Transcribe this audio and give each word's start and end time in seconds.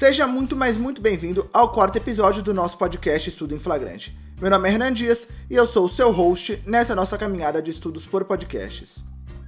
Seja 0.00 0.26
muito, 0.26 0.56
mas 0.56 0.78
muito 0.78 0.98
bem-vindo 0.98 1.46
ao 1.52 1.72
quarto 1.72 1.96
episódio 1.96 2.42
do 2.42 2.54
nosso 2.54 2.78
podcast 2.78 3.28
Estudo 3.28 3.54
em 3.54 3.58
Flagrante. 3.58 4.18
Meu 4.40 4.48
nome 4.48 4.66
é 4.66 4.72
Hernan 4.72 4.94
Dias 4.94 5.28
e 5.50 5.54
eu 5.54 5.66
sou 5.66 5.84
o 5.84 5.90
seu 5.90 6.10
host 6.10 6.62
nessa 6.64 6.94
nossa 6.94 7.18
caminhada 7.18 7.60
de 7.60 7.70
estudos 7.70 8.06
por 8.06 8.24
podcasts. 8.24 9.04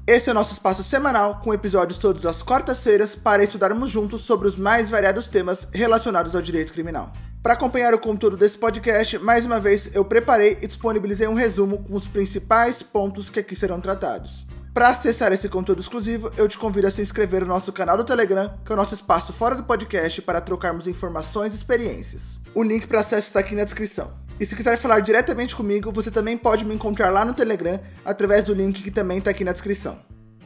Esse 0.06 0.28
é 0.28 0.32
o 0.32 0.34
nosso 0.34 0.52
espaço 0.52 0.82
semanal, 0.82 1.40
com 1.42 1.54
episódios 1.54 1.98
todas 1.98 2.26
as 2.26 2.42
quartas-feiras 2.42 3.14
para 3.14 3.42
estudarmos 3.42 3.90
juntos 3.90 4.20
sobre 4.20 4.46
os 4.46 4.58
mais 4.58 4.90
variados 4.90 5.26
temas 5.26 5.66
relacionados 5.72 6.36
ao 6.36 6.42
direito 6.42 6.74
criminal. 6.74 7.14
Para 7.42 7.54
acompanhar 7.54 7.94
o 7.94 7.98
conteúdo 7.98 8.36
desse 8.36 8.58
podcast, 8.58 9.18
mais 9.20 9.46
uma 9.46 9.58
vez 9.58 9.88
eu 9.94 10.04
preparei 10.04 10.58
e 10.60 10.66
disponibilizei 10.66 11.26
um 11.26 11.32
resumo 11.32 11.82
com 11.82 11.94
os 11.94 12.06
principais 12.06 12.82
pontos 12.82 13.30
que 13.30 13.40
aqui 13.40 13.56
serão 13.56 13.80
tratados. 13.80 14.44
Para 14.74 14.88
acessar 14.88 15.30
esse 15.32 15.50
conteúdo 15.50 15.82
exclusivo, 15.82 16.32
eu 16.34 16.48
te 16.48 16.56
convido 16.56 16.86
a 16.86 16.90
se 16.90 17.02
inscrever 17.02 17.42
no 17.42 17.48
nosso 17.48 17.70
canal 17.74 17.94
do 17.94 18.04
Telegram, 18.04 18.58
que 18.64 18.72
é 18.72 18.74
o 18.74 18.76
nosso 18.76 18.94
espaço 18.94 19.30
fora 19.30 19.54
do 19.54 19.64
podcast 19.64 20.22
para 20.22 20.40
trocarmos 20.40 20.86
informações 20.86 21.52
e 21.52 21.56
experiências. 21.56 22.40
O 22.54 22.62
link 22.62 22.86
para 22.86 23.00
acesso 23.00 23.26
está 23.26 23.40
aqui 23.40 23.54
na 23.54 23.64
descrição. 23.64 24.14
E 24.40 24.46
se 24.46 24.56
quiser 24.56 24.78
falar 24.78 25.00
diretamente 25.00 25.54
comigo, 25.54 25.92
você 25.92 26.10
também 26.10 26.38
pode 26.38 26.64
me 26.64 26.74
encontrar 26.74 27.10
lá 27.10 27.22
no 27.22 27.34
Telegram 27.34 27.78
através 28.02 28.46
do 28.46 28.54
link 28.54 28.82
que 28.82 28.90
também 28.90 29.18
está 29.18 29.30
aqui 29.30 29.44
na 29.44 29.52
descrição. 29.52 30.00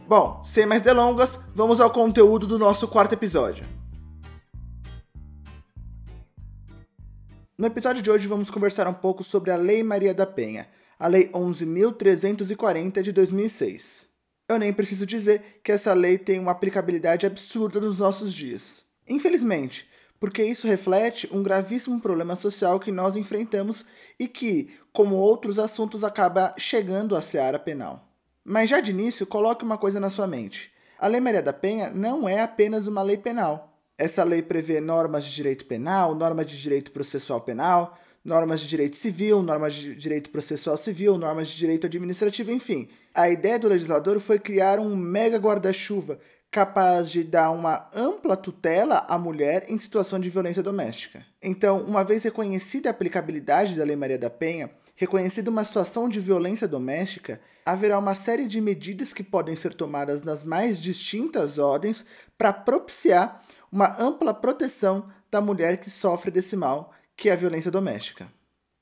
Bom, 0.09 0.43
sem 0.45 0.67
mais 0.67 0.83
delongas, 0.83 1.39
vamos 1.55 1.81
ao 1.81 1.91
conteúdo 1.91 2.49
do 2.49 2.59
nosso 2.59 2.89
quarto 2.89 3.13
episódio. 3.13 3.65
No 7.57 7.67
episódio 7.67 8.03
de 8.03 8.11
hoje 8.11 8.27
vamos 8.27 8.51
conversar 8.51 8.89
um 8.89 8.95
pouco 8.95 9.23
sobre 9.23 9.53
a 9.53 9.57
Lei 9.57 9.85
Maria 9.85 10.13
da 10.13 10.27
Penha, 10.27 10.67
a 10.99 11.07
Lei 11.07 11.29
11.340 11.29 13.03
de 13.03 13.13
2006. 13.13 14.06
Eu 14.49 14.59
nem 14.59 14.73
preciso 14.73 15.05
dizer 15.05 15.61
que 15.65 15.73
essa 15.73 15.93
lei 15.93 16.19
tem 16.19 16.39
uma 16.39 16.53
aplicabilidade 16.53 17.27
absurda 17.27 17.81
nos 17.81 17.99
nossos 17.99 18.33
dias. 18.33 18.85
Infelizmente, 19.09 19.89
porque 20.21 20.43
isso 20.43 20.69
reflete 20.69 21.29
um 21.33 21.43
gravíssimo 21.43 22.01
problema 22.01 22.37
social 22.37 22.79
que 22.79 22.93
nós 22.93 23.17
enfrentamos 23.17 23.85
e 24.19 24.29
que, 24.29 24.71
como 24.93 25.17
outros 25.17 25.59
assuntos, 25.59 26.05
acaba 26.05 26.55
chegando 26.57 27.17
à 27.17 27.23
seara 27.23 27.59
penal. 27.59 28.09
Mas 28.45 28.71
já 28.71 28.81
de 28.81 28.93
início, 28.93 29.27
coloque 29.27 29.65
uma 29.65 29.77
coisa 29.77 29.99
na 29.99 30.11
sua 30.11 30.29
mente. 30.29 30.71
A 30.99 31.09
Lei 31.09 31.21
Maria 31.21 31.43
da 31.43 31.53
Penha 31.53 31.91
não 31.91 32.29
é 32.29 32.41
apenas 32.41 32.87
uma 32.87 33.03
lei 33.03 33.17
penal. 33.17 33.77
Essa 33.99 34.23
lei 34.23 34.43
prevê 34.43 34.81
normas 34.81 35.25
de 35.25 35.35
direito 35.35 35.67
penal, 35.67 36.15
normas 36.15 36.47
de 36.47 36.61
direito 36.61 36.93
processual 36.93 37.41
penal, 37.41 37.99
normas 38.25 38.61
de 38.61 38.69
direito 38.69 38.97
civil, 38.97 39.43
normas 39.43 39.75
de 39.75 39.95
direito 39.95 40.31
processual 40.31 40.77
civil, 40.77 41.19
normas 41.19 41.49
de 41.49 41.57
direito 41.57 41.87
administrativo, 41.87 42.51
enfim. 42.51 42.89
A 43.17 43.31
ideia 43.31 43.59
do 43.59 43.67
legislador 43.67 44.21
foi 44.21 44.39
criar 44.39 44.79
um 44.79 44.95
mega 44.95 45.39
guarda-chuva 45.39 46.19
capaz 46.51 47.11
de 47.11 47.25
dar 47.25 47.51
uma 47.51 47.89
ampla 47.95 48.37
tutela 48.37 49.07
à 49.09 49.17
mulher 49.17 49.65
em 49.71 49.79
situação 49.79 50.21
de 50.21 50.29
violência 50.29 50.63
doméstica. 50.63 51.25
Então, 51.43 51.79
uma 51.79 52.05
vez 52.05 52.25
reconhecida 52.25 52.91
a 52.91 52.93
aplicabilidade 52.93 53.75
da 53.75 53.85
Lei 53.85 53.97
Maria 53.97 54.19
da 54.19 54.29
Penha, 54.29 54.71
reconhecida 54.95 55.51
uma 55.51 55.65
situação 55.65 56.11
de 56.11 56.21
violência 56.21 56.69
doméstica, 56.69 57.41
haverá 57.65 57.99
uma 57.99 58.15
série 58.15 58.47
de 58.47 58.61
medidas 58.61 59.15
que 59.15 59.25
podem 59.25 59.57
ser 59.57 59.73
tomadas 59.73 60.23
nas 60.23 60.45
mais 60.45 60.79
distintas 60.79 61.57
ordens 61.57 62.05
para 62.37 62.53
propiciar 62.53 63.41
uma 63.73 63.99
ampla 63.99 64.35
proteção 64.35 65.09
da 65.31 65.41
mulher 65.41 65.79
que 65.79 65.89
sofre 65.89 66.31
desse 66.31 66.55
mal, 66.55 66.93
que 67.17 67.31
é 67.31 67.33
a 67.33 67.37
violência 67.37 67.71
doméstica. 67.71 68.31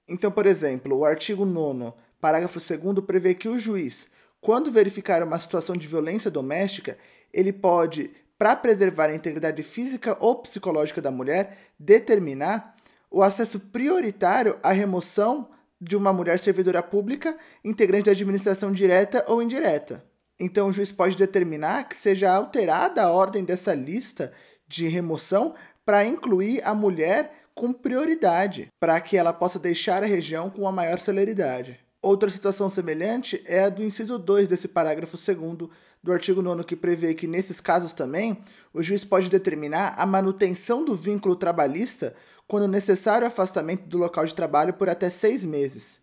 Então, 0.09 0.33
por 0.33 0.45
exemplo, 0.45 0.99
o 0.99 1.05
artigo 1.05 1.47
9, 1.47 1.93
parágrafo 2.21 2.59
2 2.59 3.05
prevê 3.07 3.33
que 3.33 3.49
o 3.49 3.61
juiz, 3.61 4.13
quando 4.45 4.71
verificar 4.71 5.23
uma 5.23 5.41
situação 5.41 5.75
de 5.75 5.89
violência 5.89 6.31
doméstica, 6.31 6.99
ele 7.33 7.51
pode, 7.51 8.11
para 8.39 8.55
preservar 8.55 9.07
a 9.07 9.15
integridade 9.15 9.63
física 9.63 10.19
ou 10.21 10.43
psicológica 10.43 11.01
da 11.01 11.11
mulher, 11.11 11.57
determinar 11.79 12.77
o 13.11 13.23
acesso 13.23 13.59
prioritário 13.59 14.59
à 14.63 14.71
remoção 14.71 15.49
de 15.81 15.97
uma 15.97 16.13
mulher 16.13 16.39
servidora 16.39 16.83
pública, 16.83 17.35
integrante 17.65 18.05
da 18.05 18.13
administração 18.13 18.71
direta 18.71 19.25
ou 19.29 19.43
indireta. 19.43 20.05
Então, 20.39 20.69
o 20.69 20.73
juiz 20.73 20.93
pode 20.93 21.17
determinar 21.17 21.89
que 21.89 21.97
seja 21.97 22.31
alterada 22.31 23.03
a 23.03 23.11
ordem 23.11 23.47
dessa 23.47 23.75
lista 23.75 24.31
de 24.69 24.87
remoção 24.89 25.55
para 25.87 26.05
incluir 26.05 26.63
a 26.67 26.75
mulher 26.75 27.33
com 27.55 27.73
prioridade, 27.73 28.69
para 28.79 29.01
que 29.01 29.17
ela 29.17 29.33
possa 29.33 29.59
deixar 29.59 30.03
a 30.03 30.07
região 30.07 30.51
com 30.51 30.69
a 30.69 30.73
maior 30.73 31.01
celeridade. 31.01 31.84
Outra 32.05 32.31
situação 32.31 32.69
semelhante 32.69 33.43
é 33.47 33.65
a 33.65 33.71
do 33.71 33.83
inciso 33.83 34.19
2 34.19 34.47
desse 34.47 34.69
parágrafo 34.69 35.17
2 35.17 35.71
do 36.03 36.13
artigo 36.13 36.43
9, 36.43 36.63
que 36.65 36.77
prevê 36.77 37.15
que, 37.15 37.27
nesses 37.27 37.61
casos 37.61 37.95
também, 37.95 38.45
o 38.75 38.83
juiz 38.83 39.03
pode 39.03 39.31
determinar 39.31 39.95
a 39.97 40.05
manutenção 40.05 40.85
do 40.85 40.95
vínculo 40.95 41.35
trabalhista 41.35 42.15
quando 42.47 42.69
necessário 42.69 43.25
o 43.25 43.29
afastamento 43.29 43.87
do 43.87 43.97
local 43.97 44.27
de 44.27 44.35
trabalho 44.35 44.75
por 44.75 44.91
até 44.91 45.09
seis 45.09 45.47
meses. 45.47 45.99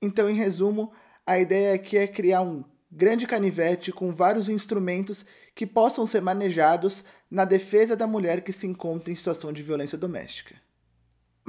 Então, 0.00 0.30
em 0.30 0.34
resumo, 0.34 0.92
a 1.26 1.40
ideia 1.40 1.74
aqui 1.74 1.96
é 1.96 2.06
criar 2.06 2.42
um 2.42 2.62
grande 2.88 3.26
canivete 3.26 3.90
com 3.90 4.14
vários 4.14 4.48
instrumentos 4.48 5.26
que 5.52 5.66
possam 5.66 6.06
ser 6.06 6.22
manejados 6.22 7.02
na 7.28 7.44
defesa 7.44 7.96
da 7.96 8.06
mulher 8.06 8.42
que 8.42 8.52
se 8.52 8.68
encontra 8.68 9.10
em 9.10 9.16
situação 9.16 9.52
de 9.52 9.64
violência 9.64 9.98
doméstica. 9.98 10.54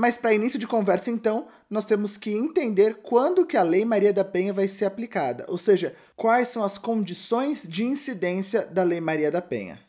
Mas 0.02 0.18
para 0.18 0.34
início 0.34 0.58
de 0.58 0.66
conversa, 0.66 1.12
então, 1.12 1.48
nós 1.70 1.86
temos 1.86 2.18
que 2.18 2.32
entender 2.32 3.04
quando 3.04 3.46
que 3.46 3.56
a 3.56 3.62
Lei 3.62 3.86
Maria 3.86 4.12
da 4.12 4.26
Penha 4.26 4.52
vai 4.52 4.68
ser 4.68 4.86
aplicada, 4.86 5.46
ou 5.48 5.60
seja, 5.60 5.96
quais 6.16 6.48
são 6.48 6.64
as 6.64 6.76
condições 6.76 7.68
de 7.68 7.84
incidência 7.84 8.66
da 8.66 8.82
Lei 8.82 9.00
Maria 9.00 9.30
da 9.30 9.44
Penha. 9.44 9.80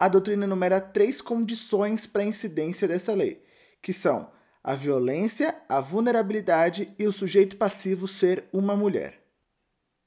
A 0.00 0.08
doutrina 0.08 0.44
enumera 0.44 0.80
três 0.80 1.20
condições 1.20 2.06
para 2.06 2.22
a 2.22 2.24
incidência 2.24 2.88
dessa 2.88 3.12
lei, 3.12 3.44
que 3.82 3.92
são 3.92 4.30
a 4.64 4.74
violência, 4.74 5.54
a 5.68 5.82
vulnerabilidade 5.82 6.90
e 6.98 7.06
o 7.06 7.12
sujeito 7.12 7.58
passivo 7.58 8.08
ser 8.08 8.44
uma 8.50 8.74
mulher. 8.74 9.20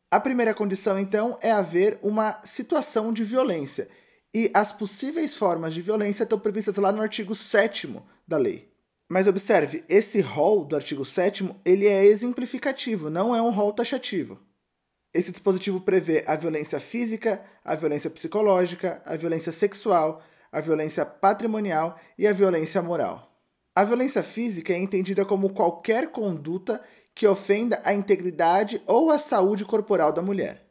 A 0.09 0.19
primeira 0.19 0.55
condição, 0.55 0.97
então, 0.97 1.37
é 1.39 1.51
haver 1.51 1.99
uma 2.01 2.41
situação 2.43 3.13
de 3.13 3.23
violência, 3.23 3.87
e 4.33 4.49
as 4.55 4.71
possíveis 4.71 5.37
formas 5.37 5.71
de 5.71 5.83
violência 5.83 6.23
estão 6.23 6.39
previstas 6.39 6.75
lá 6.77 6.91
no 6.91 7.03
artigo 7.03 7.35
7 7.35 8.01
da 8.27 8.37
lei. 8.37 8.70
Mas 9.11 9.27
observe, 9.27 9.83
esse 9.89 10.21
rol 10.21 10.63
do 10.63 10.73
artigo 10.73 11.03
7 11.03 11.53
ele 11.65 11.85
é 11.85 12.05
exemplificativo, 12.05 13.09
não 13.09 13.35
é 13.35 13.41
um 13.41 13.49
rol 13.49 13.73
taxativo. 13.73 14.39
Esse 15.13 15.33
dispositivo 15.33 15.81
prevê 15.81 16.23
a 16.25 16.37
violência 16.37 16.79
física, 16.79 17.43
a 17.61 17.75
violência 17.75 18.09
psicológica, 18.09 19.01
a 19.05 19.17
violência 19.17 19.51
sexual, 19.51 20.23
a 20.49 20.61
violência 20.61 21.05
patrimonial 21.05 21.99
e 22.17 22.25
a 22.25 22.31
violência 22.31 22.81
moral. 22.81 23.37
A 23.75 23.83
violência 23.83 24.23
física 24.23 24.71
é 24.71 24.77
entendida 24.77 25.25
como 25.25 25.53
qualquer 25.53 26.09
conduta 26.11 26.81
que 27.13 27.27
ofenda 27.27 27.81
a 27.83 27.93
integridade 27.93 28.81
ou 28.87 29.11
a 29.11 29.19
saúde 29.19 29.65
corporal 29.65 30.13
da 30.13 30.21
mulher. 30.21 30.65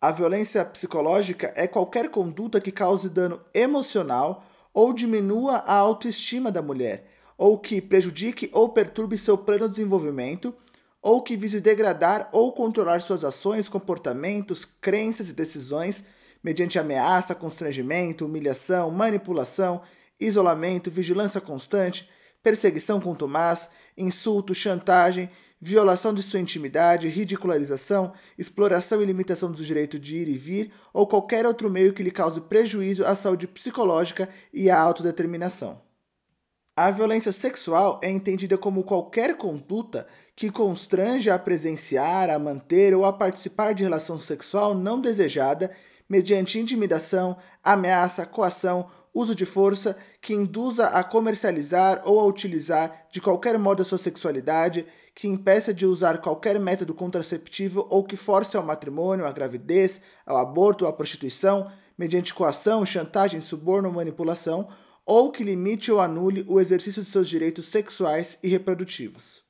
A 0.00 0.10
violência 0.10 0.64
psicológica 0.64 1.52
é 1.54 1.66
qualquer 1.66 2.08
conduta 2.08 2.62
que 2.62 2.72
cause 2.72 3.10
dano 3.10 3.44
emocional 3.52 4.42
ou 4.72 4.94
diminua 4.94 5.56
a 5.56 5.74
autoestima 5.74 6.50
da 6.50 6.62
mulher 6.62 7.12
ou 7.36 7.58
que 7.58 7.80
prejudique 7.80 8.50
ou 8.52 8.68
perturbe 8.68 9.18
seu 9.18 9.36
pleno 9.36 9.68
desenvolvimento, 9.68 10.54
ou 11.02 11.22
que 11.22 11.36
vise 11.36 11.60
degradar 11.60 12.28
ou 12.32 12.52
controlar 12.52 13.00
suas 13.02 13.24
ações, 13.24 13.68
comportamentos, 13.68 14.64
crenças 14.64 15.28
e 15.28 15.34
decisões 15.34 16.02
mediante 16.42 16.78
ameaça, 16.78 17.34
constrangimento, 17.34 18.26
humilhação, 18.26 18.90
manipulação, 18.90 19.82
isolamento, 20.20 20.90
vigilância 20.90 21.40
constante, 21.40 22.08
perseguição 22.42 23.00
contumaz, 23.00 23.68
insulto, 23.96 24.54
chantagem, 24.54 25.30
violação 25.60 26.12
de 26.12 26.22
sua 26.22 26.40
intimidade, 26.40 27.08
ridicularização, 27.08 28.12
exploração 28.38 29.00
e 29.00 29.06
limitação 29.06 29.50
do 29.50 29.64
direito 29.64 29.98
de 29.98 30.16
ir 30.16 30.28
e 30.28 30.36
vir 30.36 30.72
ou 30.92 31.06
qualquer 31.06 31.46
outro 31.46 31.70
meio 31.70 31.94
que 31.94 32.02
lhe 32.02 32.10
cause 32.10 32.40
prejuízo 32.42 33.04
à 33.06 33.14
saúde 33.14 33.46
psicológica 33.46 34.28
e 34.52 34.68
à 34.68 34.78
autodeterminação. 34.78 35.83
A 36.76 36.90
violência 36.90 37.30
sexual 37.30 38.00
é 38.02 38.10
entendida 38.10 38.58
como 38.58 38.82
qualquer 38.82 39.36
conduta 39.36 40.08
que 40.34 40.50
constrange 40.50 41.30
a 41.30 41.38
presenciar, 41.38 42.28
a 42.28 42.36
manter 42.36 42.92
ou 42.96 43.04
a 43.04 43.12
participar 43.12 43.74
de 43.74 43.84
relação 43.84 44.18
sexual 44.18 44.74
não 44.74 45.00
desejada 45.00 45.70
mediante 46.08 46.58
intimidação, 46.58 47.36
ameaça, 47.62 48.26
coação, 48.26 48.90
uso 49.14 49.36
de 49.36 49.46
força 49.46 49.96
que 50.20 50.34
induza 50.34 50.88
a 50.88 51.04
comercializar 51.04 52.02
ou 52.04 52.18
a 52.18 52.24
utilizar 52.24 53.06
de 53.08 53.20
qualquer 53.20 53.56
modo 53.56 53.82
a 53.82 53.84
sua 53.84 53.96
sexualidade, 53.96 54.84
que 55.14 55.28
impeça 55.28 55.72
de 55.72 55.86
usar 55.86 56.18
qualquer 56.18 56.58
método 56.58 56.92
contraceptivo 56.92 57.86
ou 57.88 58.02
que 58.02 58.16
force 58.16 58.56
ao 58.56 58.64
matrimônio, 58.64 59.26
à 59.26 59.30
gravidez, 59.30 60.00
ao 60.26 60.38
aborto 60.38 60.84
ou 60.84 60.90
à 60.90 60.92
prostituição, 60.92 61.70
mediante 61.96 62.34
coação, 62.34 62.84
chantagem, 62.84 63.40
suborno 63.40 63.88
ou 63.88 63.94
manipulação, 63.94 64.68
ou 65.06 65.30
que 65.30 65.44
limite 65.44 65.92
ou 65.92 66.00
anule 66.00 66.44
o 66.48 66.60
exercício 66.60 67.02
de 67.02 67.08
seus 67.08 67.28
direitos 67.28 67.66
sexuais 67.66 68.38
e 68.42 68.48
reprodutivos. 68.48 69.42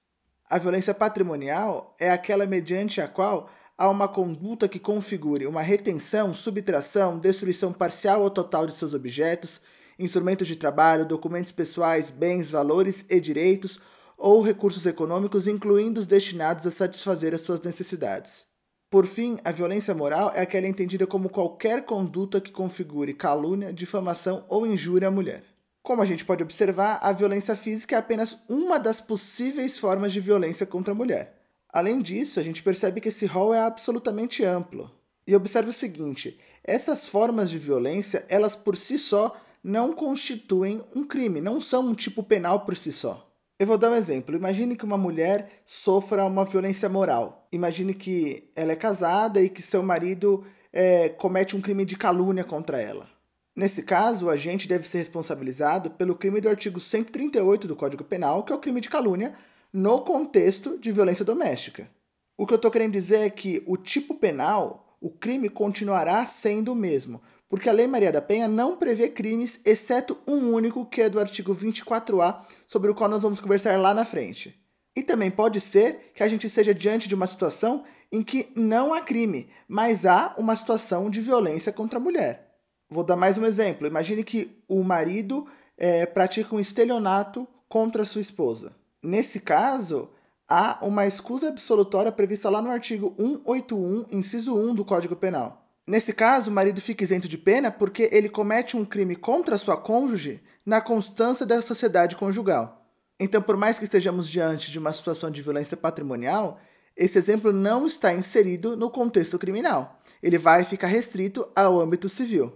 A 0.48 0.58
violência 0.58 0.94
patrimonial 0.94 1.96
é 1.98 2.10
aquela 2.10 2.46
mediante 2.46 3.00
a 3.00 3.08
qual 3.08 3.50
há 3.76 3.88
uma 3.88 4.08
conduta 4.08 4.68
que 4.68 4.78
configure 4.78 5.46
uma 5.46 5.62
retenção, 5.62 6.34
subtração, 6.34 7.18
destruição 7.18 7.72
parcial 7.72 8.22
ou 8.22 8.30
total 8.30 8.66
de 8.66 8.74
seus 8.74 8.94
objetos, 8.94 9.60
instrumentos 9.98 10.46
de 10.46 10.56
trabalho, 10.56 11.06
documentos 11.06 11.52
pessoais, 11.52 12.10
bens, 12.10 12.50
valores 12.50 13.04
e 13.08 13.20
direitos 13.20 13.78
ou 14.16 14.42
recursos 14.42 14.86
econômicos, 14.86 15.46
incluindo 15.46 16.00
os 16.00 16.06
destinados 16.06 16.66
a 16.66 16.70
satisfazer 16.70 17.34
as 17.34 17.40
suas 17.40 17.60
necessidades. 17.60 18.44
Por 18.94 19.06
fim, 19.06 19.40
a 19.44 19.50
violência 19.50 19.92
moral 19.92 20.30
é 20.36 20.42
aquela 20.42 20.68
entendida 20.68 21.04
como 21.04 21.28
qualquer 21.28 21.84
conduta 21.84 22.40
que 22.40 22.52
configure 22.52 23.12
calúnia, 23.12 23.72
difamação 23.72 24.44
ou 24.48 24.64
injúria 24.64 25.08
à 25.08 25.10
mulher. 25.10 25.42
Como 25.82 26.00
a 26.00 26.06
gente 26.06 26.24
pode 26.24 26.44
observar, 26.44 27.00
a 27.02 27.10
violência 27.10 27.56
física 27.56 27.96
é 27.96 27.98
apenas 27.98 28.38
uma 28.48 28.78
das 28.78 29.00
possíveis 29.00 29.80
formas 29.80 30.12
de 30.12 30.20
violência 30.20 30.64
contra 30.64 30.92
a 30.92 30.94
mulher. 30.94 31.42
Além 31.68 32.00
disso, 32.00 32.38
a 32.38 32.42
gente 32.44 32.62
percebe 32.62 33.00
que 33.00 33.08
esse 33.08 33.26
rol 33.26 33.52
é 33.52 33.58
absolutamente 33.58 34.44
amplo. 34.44 34.88
E 35.26 35.34
observe 35.34 35.70
o 35.70 35.72
seguinte: 35.72 36.38
essas 36.62 37.08
formas 37.08 37.50
de 37.50 37.58
violência, 37.58 38.24
elas 38.28 38.54
por 38.54 38.76
si 38.76 38.96
só 38.96 39.36
não 39.60 39.92
constituem 39.92 40.84
um 40.94 41.02
crime, 41.02 41.40
não 41.40 41.60
são 41.60 41.84
um 41.84 41.94
tipo 41.96 42.22
penal 42.22 42.60
por 42.60 42.76
si 42.76 42.92
só. 42.92 43.28
Eu 43.56 43.68
vou 43.68 43.78
dar 43.78 43.90
um 43.90 43.94
exemplo. 43.94 44.34
Imagine 44.34 44.74
que 44.74 44.84
uma 44.84 44.96
mulher 44.96 45.62
sofra 45.64 46.24
uma 46.24 46.44
violência 46.44 46.88
moral. 46.88 47.46
Imagine 47.52 47.94
que 47.94 48.50
ela 48.56 48.72
é 48.72 48.76
casada 48.76 49.40
e 49.40 49.48
que 49.48 49.62
seu 49.62 49.80
marido 49.80 50.44
é, 50.72 51.08
comete 51.08 51.54
um 51.54 51.60
crime 51.60 51.84
de 51.84 51.96
calúnia 51.96 52.42
contra 52.42 52.80
ela. 52.80 53.08
Nesse 53.54 53.84
caso, 53.84 54.26
o 54.26 54.30
agente 54.30 54.66
deve 54.66 54.88
ser 54.88 54.98
responsabilizado 54.98 55.92
pelo 55.92 56.16
crime 56.16 56.40
do 56.40 56.48
artigo 56.48 56.80
138 56.80 57.68
do 57.68 57.76
Código 57.76 58.02
Penal, 58.02 58.42
que 58.42 58.52
é 58.52 58.56
o 58.56 58.60
crime 58.60 58.80
de 58.80 58.90
calúnia, 58.90 59.36
no 59.72 60.00
contexto 60.00 60.76
de 60.76 60.90
violência 60.90 61.24
doméstica. 61.24 61.88
O 62.36 62.48
que 62.48 62.52
eu 62.52 62.56
estou 62.56 62.72
querendo 62.72 62.92
dizer 62.92 63.20
é 63.20 63.30
que 63.30 63.62
o 63.64 63.76
tipo 63.76 64.16
penal, 64.16 64.98
o 65.00 65.08
crime 65.08 65.48
continuará 65.48 66.26
sendo 66.26 66.72
o 66.72 66.74
mesmo, 66.74 67.22
porque 67.54 67.68
a 67.68 67.72
Lei 67.72 67.86
Maria 67.86 68.10
da 68.10 68.20
Penha 68.20 68.48
não 68.48 68.76
prevê 68.76 69.08
crimes, 69.08 69.60
exceto 69.64 70.18
um 70.26 70.52
único, 70.52 70.84
que 70.84 71.02
é 71.02 71.08
do 71.08 71.20
artigo 71.20 71.54
24A, 71.54 72.40
sobre 72.66 72.90
o 72.90 72.94
qual 72.96 73.08
nós 73.08 73.22
vamos 73.22 73.38
conversar 73.38 73.78
lá 73.78 73.94
na 73.94 74.04
frente. 74.04 74.60
E 74.96 75.04
também 75.04 75.30
pode 75.30 75.60
ser 75.60 76.10
que 76.16 76.24
a 76.24 76.26
gente 76.26 76.48
esteja 76.48 76.74
diante 76.74 77.06
de 77.06 77.14
uma 77.14 77.28
situação 77.28 77.84
em 78.10 78.24
que 78.24 78.52
não 78.56 78.92
há 78.92 79.00
crime, 79.00 79.48
mas 79.68 80.04
há 80.04 80.34
uma 80.36 80.56
situação 80.56 81.08
de 81.08 81.20
violência 81.20 81.72
contra 81.72 82.00
a 82.00 82.02
mulher. 82.02 82.56
Vou 82.90 83.04
dar 83.04 83.14
mais 83.14 83.38
um 83.38 83.46
exemplo. 83.46 83.86
Imagine 83.86 84.24
que 84.24 84.60
o 84.66 84.82
marido 84.82 85.46
é, 85.78 86.06
pratica 86.06 86.56
um 86.56 86.58
estelionato 86.58 87.46
contra 87.68 88.02
a 88.02 88.06
sua 88.06 88.20
esposa. 88.20 88.74
Nesse 89.00 89.38
caso, 89.38 90.10
há 90.48 90.76
uma 90.82 91.06
escusa 91.06 91.50
absolutória 91.50 92.10
prevista 92.10 92.50
lá 92.50 92.60
no 92.60 92.72
artigo 92.72 93.14
181, 93.16 94.06
inciso 94.10 94.56
1 94.56 94.74
do 94.74 94.84
Código 94.84 95.14
Penal. 95.14 95.63
Nesse 95.86 96.14
caso, 96.14 96.50
o 96.50 96.54
marido 96.54 96.80
fica 96.80 97.04
isento 97.04 97.28
de 97.28 97.36
pena 97.36 97.70
porque 97.70 98.08
ele 98.10 98.28
comete 98.28 98.76
um 98.76 98.84
crime 98.84 99.14
contra 99.14 99.58
sua 99.58 99.76
cônjuge 99.76 100.42
na 100.64 100.80
constância 100.80 101.44
da 101.44 101.60
sociedade 101.60 102.16
conjugal. 102.16 102.86
Então, 103.20 103.42
por 103.42 103.56
mais 103.56 103.78
que 103.78 103.84
estejamos 103.84 104.28
diante 104.28 104.70
de 104.70 104.78
uma 104.78 104.92
situação 104.92 105.30
de 105.30 105.42
violência 105.42 105.76
patrimonial, 105.76 106.58
esse 106.96 107.18
exemplo 107.18 107.52
não 107.52 107.86
está 107.86 108.14
inserido 108.14 108.76
no 108.76 108.90
contexto 108.90 109.38
criminal. 109.38 110.00
Ele 110.22 110.38
vai 110.38 110.64
ficar 110.64 110.86
restrito 110.86 111.46
ao 111.54 111.78
âmbito 111.78 112.08
civil. 112.08 112.52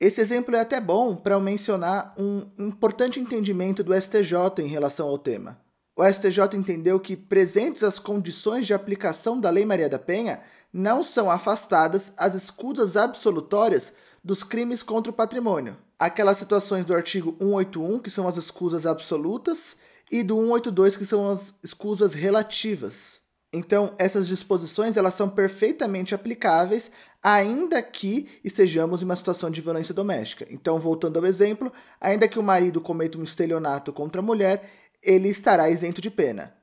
Esse 0.00 0.20
exemplo 0.20 0.56
é 0.56 0.60
até 0.60 0.80
bom 0.80 1.14
para 1.14 1.38
mencionar 1.38 2.12
um 2.18 2.42
importante 2.58 3.20
entendimento 3.20 3.84
do 3.84 3.94
STJ 3.94 4.58
em 4.58 4.66
relação 4.66 5.06
ao 5.06 5.16
tema. 5.16 5.60
O 5.94 6.04
STJ 6.04 6.56
entendeu 6.56 6.98
que, 6.98 7.16
presentes 7.16 7.84
as 7.84 7.98
condições 7.98 8.66
de 8.66 8.74
aplicação 8.74 9.38
da 9.38 9.50
Lei 9.50 9.64
Maria 9.64 9.88
da 9.88 9.98
Penha, 9.98 10.40
não 10.72 11.04
são 11.04 11.30
afastadas 11.30 12.12
as 12.16 12.34
escusas 12.34 12.96
absolutórias 12.96 13.92
dos 14.24 14.42
crimes 14.42 14.82
contra 14.82 15.10
o 15.10 15.14
patrimônio. 15.14 15.76
Aquelas 15.98 16.38
situações 16.38 16.84
do 16.84 16.94
artigo 16.94 17.36
181, 17.40 17.98
que 17.98 18.10
são 18.10 18.26
as 18.26 18.36
escusas 18.36 18.86
absolutas, 18.86 19.76
e 20.10 20.22
do 20.22 20.36
182, 20.36 20.96
que 20.96 21.04
são 21.04 21.30
as 21.30 21.54
escusas 21.62 22.14
relativas. 22.14 23.20
Então, 23.52 23.94
essas 23.98 24.26
disposições 24.26 24.96
elas 24.96 25.14
são 25.14 25.28
perfeitamente 25.28 26.14
aplicáveis, 26.14 26.90
ainda 27.22 27.82
que 27.82 28.28
estejamos 28.42 29.02
em 29.02 29.04
uma 29.04 29.16
situação 29.16 29.50
de 29.50 29.60
violência 29.60 29.92
doméstica. 29.92 30.46
Então, 30.50 30.80
voltando 30.80 31.18
ao 31.18 31.26
exemplo, 31.26 31.70
ainda 32.00 32.26
que 32.26 32.38
o 32.38 32.42
marido 32.42 32.80
cometa 32.80 33.18
um 33.18 33.22
estelionato 33.22 33.92
contra 33.92 34.20
a 34.20 34.24
mulher, 34.24 34.70
ele 35.02 35.28
estará 35.28 35.68
isento 35.68 36.00
de 36.00 36.10
pena. 36.10 36.54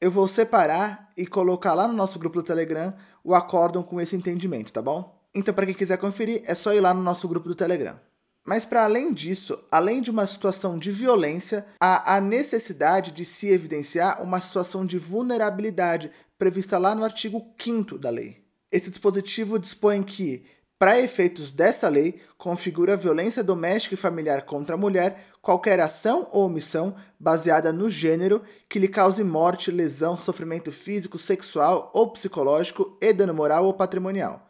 Eu 0.00 0.10
vou 0.10 0.28
separar 0.28 1.10
e 1.16 1.26
colocar 1.26 1.74
lá 1.74 1.88
no 1.88 1.94
nosso 1.94 2.18
grupo 2.18 2.36
do 2.36 2.46
Telegram 2.46 2.94
o 3.22 3.34
acórdão 3.34 3.82
com 3.82 4.00
esse 4.00 4.16
entendimento, 4.16 4.72
tá 4.72 4.82
bom? 4.82 5.16
Então, 5.34 5.52
para 5.52 5.66
quem 5.66 5.74
quiser 5.74 5.98
conferir, 5.98 6.42
é 6.46 6.54
só 6.54 6.72
ir 6.72 6.80
lá 6.80 6.92
no 6.92 7.02
nosso 7.02 7.28
grupo 7.28 7.48
do 7.48 7.54
Telegram. 7.54 7.98
Mas, 8.44 8.64
para 8.64 8.84
além 8.84 9.12
disso, 9.12 9.58
além 9.70 10.00
de 10.00 10.10
uma 10.10 10.26
situação 10.26 10.78
de 10.78 10.90
violência, 10.90 11.66
há 11.78 12.16
a 12.16 12.20
necessidade 12.20 13.12
de 13.12 13.24
se 13.24 13.48
evidenciar 13.48 14.22
uma 14.22 14.40
situação 14.40 14.86
de 14.86 14.98
vulnerabilidade 14.98 16.10
prevista 16.38 16.78
lá 16.78 16.94
no 16.94 17.04
artigo 17.04 17.44
5 17.58 17.98
da 17.98 18.08
lei. 18.08 18.42
Esse 18.72 18.88
dispositivo 18.88 19.58
dispõe 19.58 20.02
que, 20.02 20.44
para 20.78 20.98
efeitos 20.98 21.50
dessa 21.50 21.88
lei, 21.88 22.20
configura 22.38 22.96
violência 22.96 23.44
doméstica 23.44 23.94
e 23.94 23.98
familiar 23.98 24.42
contra 24.42 24.76
a 24.76 24.78
mulher 24.78 25.26
qualquer 25.48 25.80
ação 25.80 26.28
ou 26.30 26.44
omissão 26.44 26.94
baseada 27.18 27.72
no 27.72 27.88
gênero 27.88 28.42
que 28.68 28.78
lhe 28.78 28.86
cause 28.86 29.24
morte, 29.24 29.70
lesão, 29.70 30.14
sofrimento 30.14 30.70
físico, 30.70 31.16
sexual 31.16 31.90
ou 31.94 32.10
psicológico 32.10 32.98
e 33.00 33.14
dano 33.14 33.32
moral 33.32 33.64
ou 33.64 33.72
patrimonial. 33.72 34.46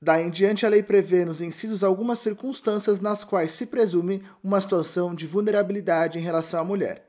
Daí 0.00 0.26
em 0.26 0.30
diante, 0.30 0.66
a 0.66 0.68
lei 0.68 0.82
prevê 0.82 1.24
nos 1.24 1.40
incisos 1.40 1.84
algumas 1.84 2.18
circunstâncias 2.18 2.98
nas 2.98 3.22
quais 3.22 3.52
se 3.52 3.66
presume 3.66 4.24
uma 4.42 4.60
situação 4.60 5.14
de 5.14 5.28
vulnerabilidade 5.28 6.18
em 6.18 6.22
relação 6.22 6.58
à 6.58 6.64
mulher. 6.64 7.08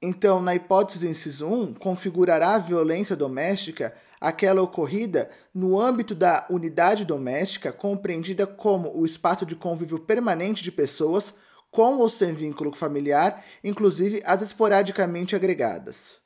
Então, 0.00 0.40
na 0.40 0.54
hipótese 0.54 1.00
do 1.00 1.08
inciso 1.08 1.44
1, 1.44 1.74
configurará 1.74 2.54
a 2.54 2.58
violência 2.58 3.16
doméstica 3.16 3.92
aquela 4.20 4.62
ocorrida 4.62 5.28
no 5.52 5.80
âmbito 5.80 6.14
da 6.14 6.46
unidade 6.48 7.04
doméstica, 7.04 7.72
compreendida 7.72 8.46
como 8.46 8.96
o 8.96 9.04
espaço 9.04 9.44
de 9.44 9.56
convívio 9.56 9.98
permanente 9.98 10.62
de 10.62 10.70
pessoas 10.70 11.34
com 11.70 11.98
ou 11.98 12.08
sem 12.08 12.32
vínculo 12.32 12.74
familiar, 12.74 13.44
inclusive 13.62 14.22
as 14.24 14.42
esporadicamente 14.42 15.36
agregadas. 15.36 16.18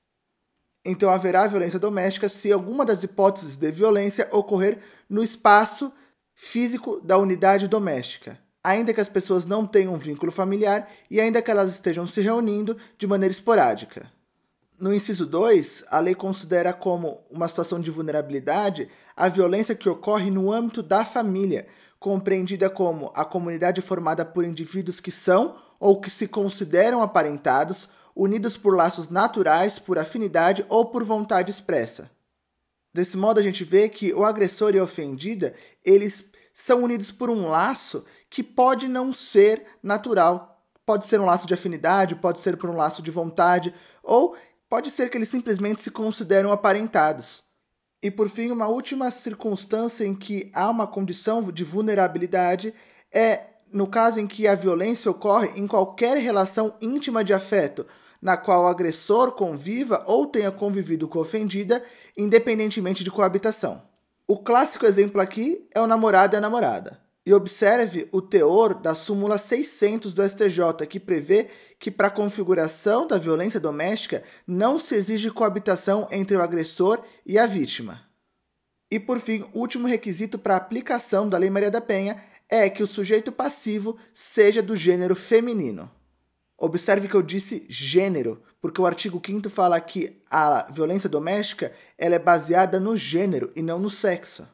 Então 0.84 1.10
haverá 1.10 1.46
violência 1.46 1.78
doméstica 1.78 2.28
se 2.28 2.50
alguma 2.50 2.84
das 2.84 3.02
hipóteses 3.02 3.56
de 3.56 3.70
violência 3.70 4.28
ocorrer 4.32 4.78
no 5.08 5.22
espaço 5.22 5.92
físico 6.34 7.00
da 7.00 7.18
unidade 7.18 7.68
doméstica, 7.68 8.38
ainda 8.64 8.92
que 8.92 9.00
as 9.00 9.08
pessoas 9.08 9.44
não 9.44 9.66
tenham 9.66 9.96
vínculo 9.96 10.32
familiar 10.32 10.90
e 11.10 11.20
ainda 11.20 11.40
que 11.40 11.50
elas 11.50 11.70
estejam 11.70 12.06
se 12.06 12.20
reunindo 12.20 12.76
de 12.98 13.06
maneira 13.06 13.32
esporádica. 13.32 14.10
No 14.78 14.92
inciso 14.92 15.24
2, 15.24 15.84
a 15.88 16.00
lei 16.00 16.14
considera 16.14 16.72
como 16.72 17.24
uma 17.30 17.46
situação 17.46 17.78
de 17.78 17.90
vulnerabilidade 17.90 18.88
a 19.16 19.28
violência 19.28 19.76
que 19.76 19.88
ocorre 19.88 20.28
no 20.28 20.50
âmbito 20.50 20.82
da 20.82 21.04
família, 21.04 21.68
compreendida 22.02 22.68
como 22.68 23.12
a 23.14 23.24
comunidade 23.24 23.80
formada 23.80 24.24
por 24.24 24.44
indivíduos 24.44 24.98
que 24.98 25.12
são 25.12 25.56
ou 25.78 26.00
que 26.00 26.10
se 26.10 26.26
consideram 26.26 27.00
aparentados, 27.00 27.88
unidos 28.14 28.56
por 28.56 28.76
laços 28.76 29.08
naturais, 29.08 29.78
por 29.78 29.98
afinidade 29.98 30.66
ou 30.68 30.86
por 30.86 31.04
vontade 31.04 31.50
expressa. 31.50 32.10
Desse 32.92 33.16
modo, 33.16 33.38
a 33.38 33.42
gente 33.42 33.62
vê 33.62 33.88
que 33.88 34.12
o 34.12 34.24
agressor 34.24 34.74
e 34.74 34.80
a 34.80 34.84
ofendida, 34.84 35.54
eles 35.84 36.30
são 36.52 36.82
unidos 36.82 37.12
por 37.12 37.30
um 37.30 37.48
laço 37.48 38.04
que 38.28 38.42
pode 38.42 38.88
não 38.88 39.12
ser 39.12 39.64
natural. 39.82 40.60
Pode 40.84 41.06
ser 41.06 41.20
um 41.20 41.24
laço 41.24 41.46
de 41.46 41.54
afinidade, 41.54 42.16
pode 42.16 42.40
ser 42.40 42.56
por 42.56 42.68
um 42.68 42.76
laço 42.76 43.00
de 43.00 43.10
vontade, 43.10 43.72
ou 44.02 44.36
pode 44.68 44.90
ser 44.90 45.08
que 45.08 45.16
eles 45.16 45.28
simplesmente 45.28 45.80
se 45.80 45.90
consideram 45.90 46.50
aparentados. 46.52 47.44
E 48.02 48.10
por 48.10 48.28
fim, 48.28 48.50
uma 48.50 48.66
última 48.66 49.10
circunstância 49.10 50.04
em 50.04 50.14
que 50.14 50.50
há 50.52 50.68
uma 50.68 50.86
condição 50.86 51.42
de 51.52 51.62
vulnerabilidade 51.62 52.74
é 53.12 53.46
no 53.72 53.86
caso 53.86 54.20
em 54.20 54.26
que 54.26 54.46
a 54.46 54.54
violência 54.54 55.10
ocorre 55.10 55.52
em 55.56 55.66
qualquer 55.66 56.18
relação 56.18 56.74
íntima 56.80 57.24
de 57.24 57.32
afeto, 57.32 57.86
na 58.20 58.36
qual 58.36 58.64
o 58.64 58.66
agressor 58.66 59.32
conviva 59.32 60.04
ou 60.06 60.26
tenha 60.26 60.50
convivido 60.50 61.08
com 61.08 61.18
a 61.18 61.22
ofendida, 61.22 61.82
independentemente 62.16 63.02
de 63.02 63.10
coabitação. 63.10 63.82
O 64.28 64.38
clássico 64.38 64.84
exemplo 64.84 65.20
aqui 65.20 65.66
é 65.74 65.80
o 65.80 65.86
namorado 65.86 66.34
e 66.34 66.38
a 66.38 66.40
namorada. 66.40 67.00
E 67.24 67.32
observe 67.32 68.08
o 68.12 68.20
teor 68.20 68.74
da 68.74 68.94
súmula 68.94 69.38
600 69.38 70.12
do 70.12 70.28
STJ, 70.28 70.86
que 70.88 71.00
prevê 71.00 71.48
que 71.82 71.90
para 71.90 72.06
a 72.06 72.12
configuração 72.12 73.08
da 73.08 73.18
violência 73.18 73.58
doméstica 73.58 74.22
não 74.46 74.78
se 74.78 74.94
exige 74.94 75.32
coabitação 75.32 76.06
entre 76.12 76.36
o 76.36 76.40
agressor 76.40 77.02
e 77.26 77.36
a 77.36 77.44
vítima. 77.44 78.02
E 78.88 79.00
por 79.00 79.18
fim, 79.18 79.44
último 79.52 79.88
requisito 79.88 80.38
para 80.38 80.54
a 80.54 80.58
aplicação 80.58 81.28
da 81.28 81.36
Lei 81.36 81.50
Maria 81.50 81.72
da 81.72 81.80
Penha 81.80 82.22
é 82.48 82.70
que 82.70 82.84
o 82.84 82.86
sujeito 82.86 83.32
passivo 83.32 83.98
seja 84.14 84.62
do 84.62 84.76
gênero 84.76 85.16
feminino. 85.16 85.90
Observe 86.56 87.08
que 87.08 87.16
eu 87.16 87.22
disse 87.22 87.66
gênero, 87.68 88.40
porque 88.60 88.80
o 88.80 88.86
artigo 88.86 89.20
5 89.20 89.50
fala 89.50 89.80
que 89.80 90.22
a 90.30 90.70
violência 90.70 91.08
doméstica 91.08 91.72
ela 91.98 92.14
é 92.14 92.18
baseada 92.20 92.78
no 92.78 92.96
gênero 92.96 93.50
e 93.56 93.60
não 93.60 93.80
no 93.80 93.90
sexo. 93.90 94.46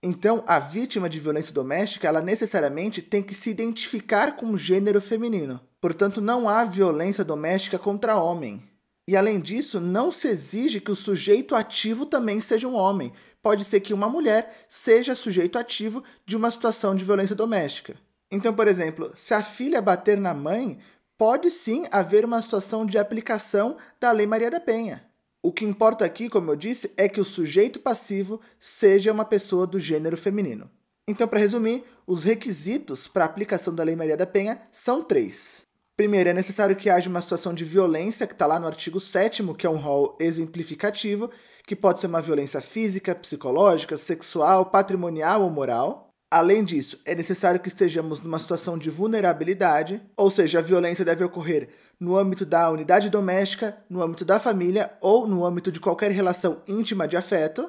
Então, 0.00 0.44
a 0.46 0.60
vítima 0.60 1.10
de 1.10 1.18
violência 1.18 1.52
doméstica, 1.52 2.06
ela 2.06 2.22
necessariamente 2.22 3.02
tem 3.02 3.20
que 3.20 3.34
se 3.34 3.50
identificar 3.50 4.36
com 4.36 4.50
o 4.50 4.56
gênero 4.56 5.00
feminino. 5.00 5.60
Portanto, 5.80 6.20
não 6.20 6.48
há 6.48 6.64
violência 6.64 7.24
doméstica 7.24 7.78
contra 7.78 8.16
homem. 8.16 8.62
E 9.06 9.16
além 9.16 9.40
disso, 9.40 9.80
não 9.80 10.12
se 10.12 10.28
exige 10.28 10.80
que 10.80 10.90
o 10.90 10.96
sujeito 10.96 11.54
ativo 11.54 12.04
também 12.04 12.40
seja 12.40 12.68
um 12.68 12.74
homem. 12.74 13.12
Pode 13.40 13.64
ser 13.64 13.80
que 13.80 13.94
uma 13.94 14.08
mulher 14.08 14.66
seja 14.68 15.14
sujeito 15.14 15.58
ativo 15.58 16.02
de 16.26 16.36
uma 16.36 16.50
situação 16.50 16.94
de 16.94 17.04
violência 17.04 17.34
doméstica. 17.34 17.96
Então, 18.30 18.52
por 18.52 18.68
exemplo, 18.68 19.12
se 19.16 19.32
a 19.32 19.42
filha 19.42 19.80
bater 19.80 20.18
na 20.18 20.34
mãe, 20.34 20.78
pode 21.16 21.50
sim 21.50 21.86
haver 21.90 22.24
uma 22.24 22.42
situação 22.42 22.84
de 22.84 22.98
aplicação 22.98 23.76
da 23.98 24.12
Lei 24.12 24.26
Maria 24.26 24.50
da 24.50 24.60
Penha. 24.60 25.02
O 25.42 25.52
que 25.52 25.64
importa 25.64 26.04
aqui, 26.04 26.28
como 26.28 26.50
eu 26.50 26.56
disse, 26.56 26.92
é 26.96 27.08
que 27.08 27.20
o 27.20 27.24
sujeito 27.24 27.80
passivo 27.80 28.40
seja 28.60 29.12
uma 29.12 29.24
pessoa 29.24 29.66
do 29.66 29.80
gênero 29.80 30.16
feminino. 30.16 30.68
Então, 31.06 31.26
para 31.26 31.38
resumir, 31.38 31.84
os 32.06 32.24
requisitos 32.24 33.08
para 33.08 33.24
a 33.24 33.26
aplicação 33.26 33.74
da 33.74 33.84
Lei 33.84 33.96
Maria 33.96 34.16
da 34.16 34.26
Penha 34.26 34.60
são 34.70 35.02
três. 35.02 35.67
Primeiro, 35.98 36.30
é 36.30 36.32
necessário 36.32 36.76
que 36.76 36.88
haja 36.88 37.10
uma 37.10 37.20
situação 37.20 37.52
de 37.52 37.64
violência, 37.64 38.24
que 38.24 38.32
está 38.32 38.46
lá 38.46 38.60
no 38.60 38.68
artigo 38.68 39.00
7, 39.00 39.42
que 39.54 39.66
é 39.66 39.70
um 39.70 39.78
rol 39.78 40.16
exemplificativo, 40.20 41.28
que 41.66 41.74
pode 41.74 41.98
ser 41.98 42.06
uma 42.06 42.22
violência 42.22 42.60
física, 42.60 43.16
psicológica, 43.16 43.96
sexual, 43.96 44.66
patrimonial 44.66 45.42
ou 45.42 45.50
moral. 45.50 46.10
Além 46.30 46.62
disso, 46.62 47.00
é 47.04 47.16
necessário 47.16 47.58
que 47.58 47.66
estejamos 47.66 48.20
numa 48.20 48.38
situação 48.38 48.78
de 48.78 48.88
vulnerabilidade, 48.88 50.00
ou 50.16 50.30
seja, 50.30 50.60
a 50.60 50.62
violência 50.62 51.04
deve 51.04 51.24
ocorrer 51.24 51.68
no 51.98 52.16
âmbito 52.16 52.46
da 52.46 52.70
unidade 52.70 53.10
doméstica, 53.10 53.76
no 53.90 54.00
âmbito 54.00 54.24
da 54.24 54.38
família 54.38 54.96
ou 55.00 55.26
no 55.26 55.44
âmbito 55.44 55.72
de 55.72 55.80
qualquer 55.80 56.12
relação 56.12 56.62
íntima 56.68 57.08
de 57.08 57.16
afeto. 57.16 57.68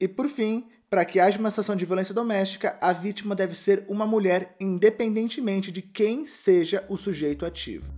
E 0.00 0.08
por 0.08 0.30
fim, 0.30 0.66
para 0.90 1.04
que 1.04 1.20
haja 1.20 1.38
uma 1.38 1.50
situação 1.50 1.76
de 1.76 1.84
violência 1.84 2.12
doméstica, 2.12 2.76
a 2.80 2.92
vítima 2.92 3.36
deve 3.36 3.54
ser 3.54 3.84
uma 3.88 4.04
mulher, 4.04 4.56
independentemente 4.58 5.70
de 5.70 5.80
quem 5.80 6.26
seja 6.26 6.84
o 6.88 6.96
sujeito 6.96 7.46
ativo. 7.46 7.94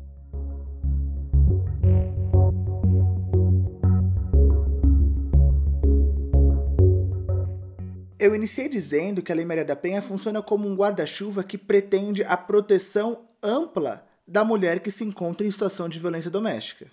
Eu 8.18 8.34
iniciei 8.34 8.68
dizendo 8.68 9.22
que 9.22 9.32
a 9.32 9.34
Lei 9.34 9.46
Maria 9.46 9.64
da 9.64 9.74
Penha 9.74 10.02
funciona 10.02 10.42
como 10.42 10.68
um 10.68 10.76
guarda-chuva 10.76 11.42
que 11.42 11.56
pretende 11.56 12.22
a 12.22 12.36
proteção 12.36 13.26
ampla 13.42 14.06
da 14.28 14.44
mulher 14.44 14.80
que 14.80 14.90
se 14.90 15.02
encontra 15.02 15.46
em 15.46 15.50
situação 15.50 15.88
de 15.88 15.98
violência 15.98 16.30
doméstica. 16.30 16.90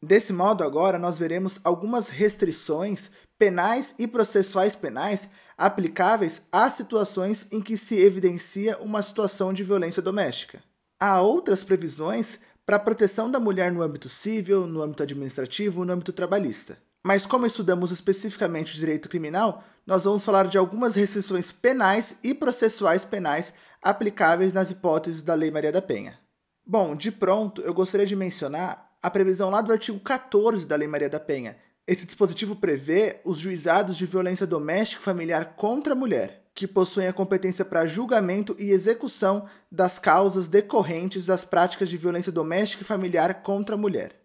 Desse 0.00 0.32
modo, 0.32 0.62
agora 0.62 0.98
nós 0.98 1.18
veremos 1.18 1.58
algumas 1.64 2.10
restrições 2.10 3.10
penais 3.38 3.94
e 3.98 4.06
processuais 4.06 4.74
penais 4.74 5.28
aplicáveis 5.56 6.42
às 6.52 6.74
situações 6.74 7.46
em 7.50 7.60
que 7.60 7.76
se 7.76 7.98
evidencia 7.98 8.78
uma 8.78 9.02
situação 9.02 9.52
de 9.52 9.64
violência 9.64 10.02
doméstica. 10.02 10.62
Há 11.00 11.20
outras 11.20 11.62
previsões 11.62 12.38
para 12.66 12.76
a 12.76 12.80
proteção 12.80 13.30
da 13.30 13.40
mulher 13.40 13.72
no 13.72 13.82
âmbito 13.82 14.08
civil, 14.08 14.66
no 14.66 14.82
âmbito 14.82 15.02
administrativo, 15.02 15.84
no 15.84 15.92
âmbito 15.92 16.12
trabalhista. 16.12 16.78
Mas 17.06 17.24
como 17.24 17.46
estudamos 17.46 17.90
especificamente 17.90 18.74
o 18.74 18.78
direito 18.78 19.08
criminal, 19.08 19.64
nós 19.86 20.04
vamos 20.04 20.24
falar 20.24 20.46
de 20.48 20.58
algumas 20.58 20.94
restrições 20.94 21.50
penais 21.50 22.16
e 22.22 22.34
processuais 22.34 23.04
penais 23.04 23.54
aplicáveis 23.80 24.52
nas 24.52 24.70
hipóteses 24.70 25.22
da 25.22 25.34
Lei 25.34 25.50
Maria 25.50 25.72
da 25.72 25.80
Penha. 25.80 26.18
Bom, 26.66 26.94
de 26.94 27.10
pronto, 27.10 27.62
eu 27.62 27.72
gostaria 27.72 28.04
de 28.04 28.14
mencionar 28.14 28.90
a 29.02 29.08
previsão 29.08 29.48
lá 29.48 29.62
do 29.62 29.72
artigo 29.72 29.98
14 30.00 30.66
da 30.66 30.76
Lei 30.76 30.88
Maria 30.88 31.08
da 31.08 31.20
Penha. 31.20 31.56
Esse 31.88 32.04
dispositivo 32.04 32.54
prevê 32.54 33.18
os 33.24 33.38
juizados 33.38 33.96
de 33.96 34.04
violência 34.04 34.46
doméstica 34.46 35.00
e 35.00 35.04
familiar 35.04 35.54
contra 35.56 35.94
a 35.94 35.96
mulher, 35.96 36.42
que 36.54 36.66
possuem 36.66 37.08
a 37.08 37.14
competência 37.14 37.64
para 37.64 37.86
julgamento 37.86 38.54
e 38.58 38.72
execução 38.72 39.48
das 39.72 39.98
causas 39.98 40.48
decorrentes 40.48 41.24
das 41.24 41.46
práticas 41.46 41.88
de 41.88 41.96
violência 41.96 42.30
doméstica 42.30 42.82
e 42.82 42.86
familiar 42.86 43.42
contra 43.42 43.74
a 43.74 43.78
mulher. 43.78 44.20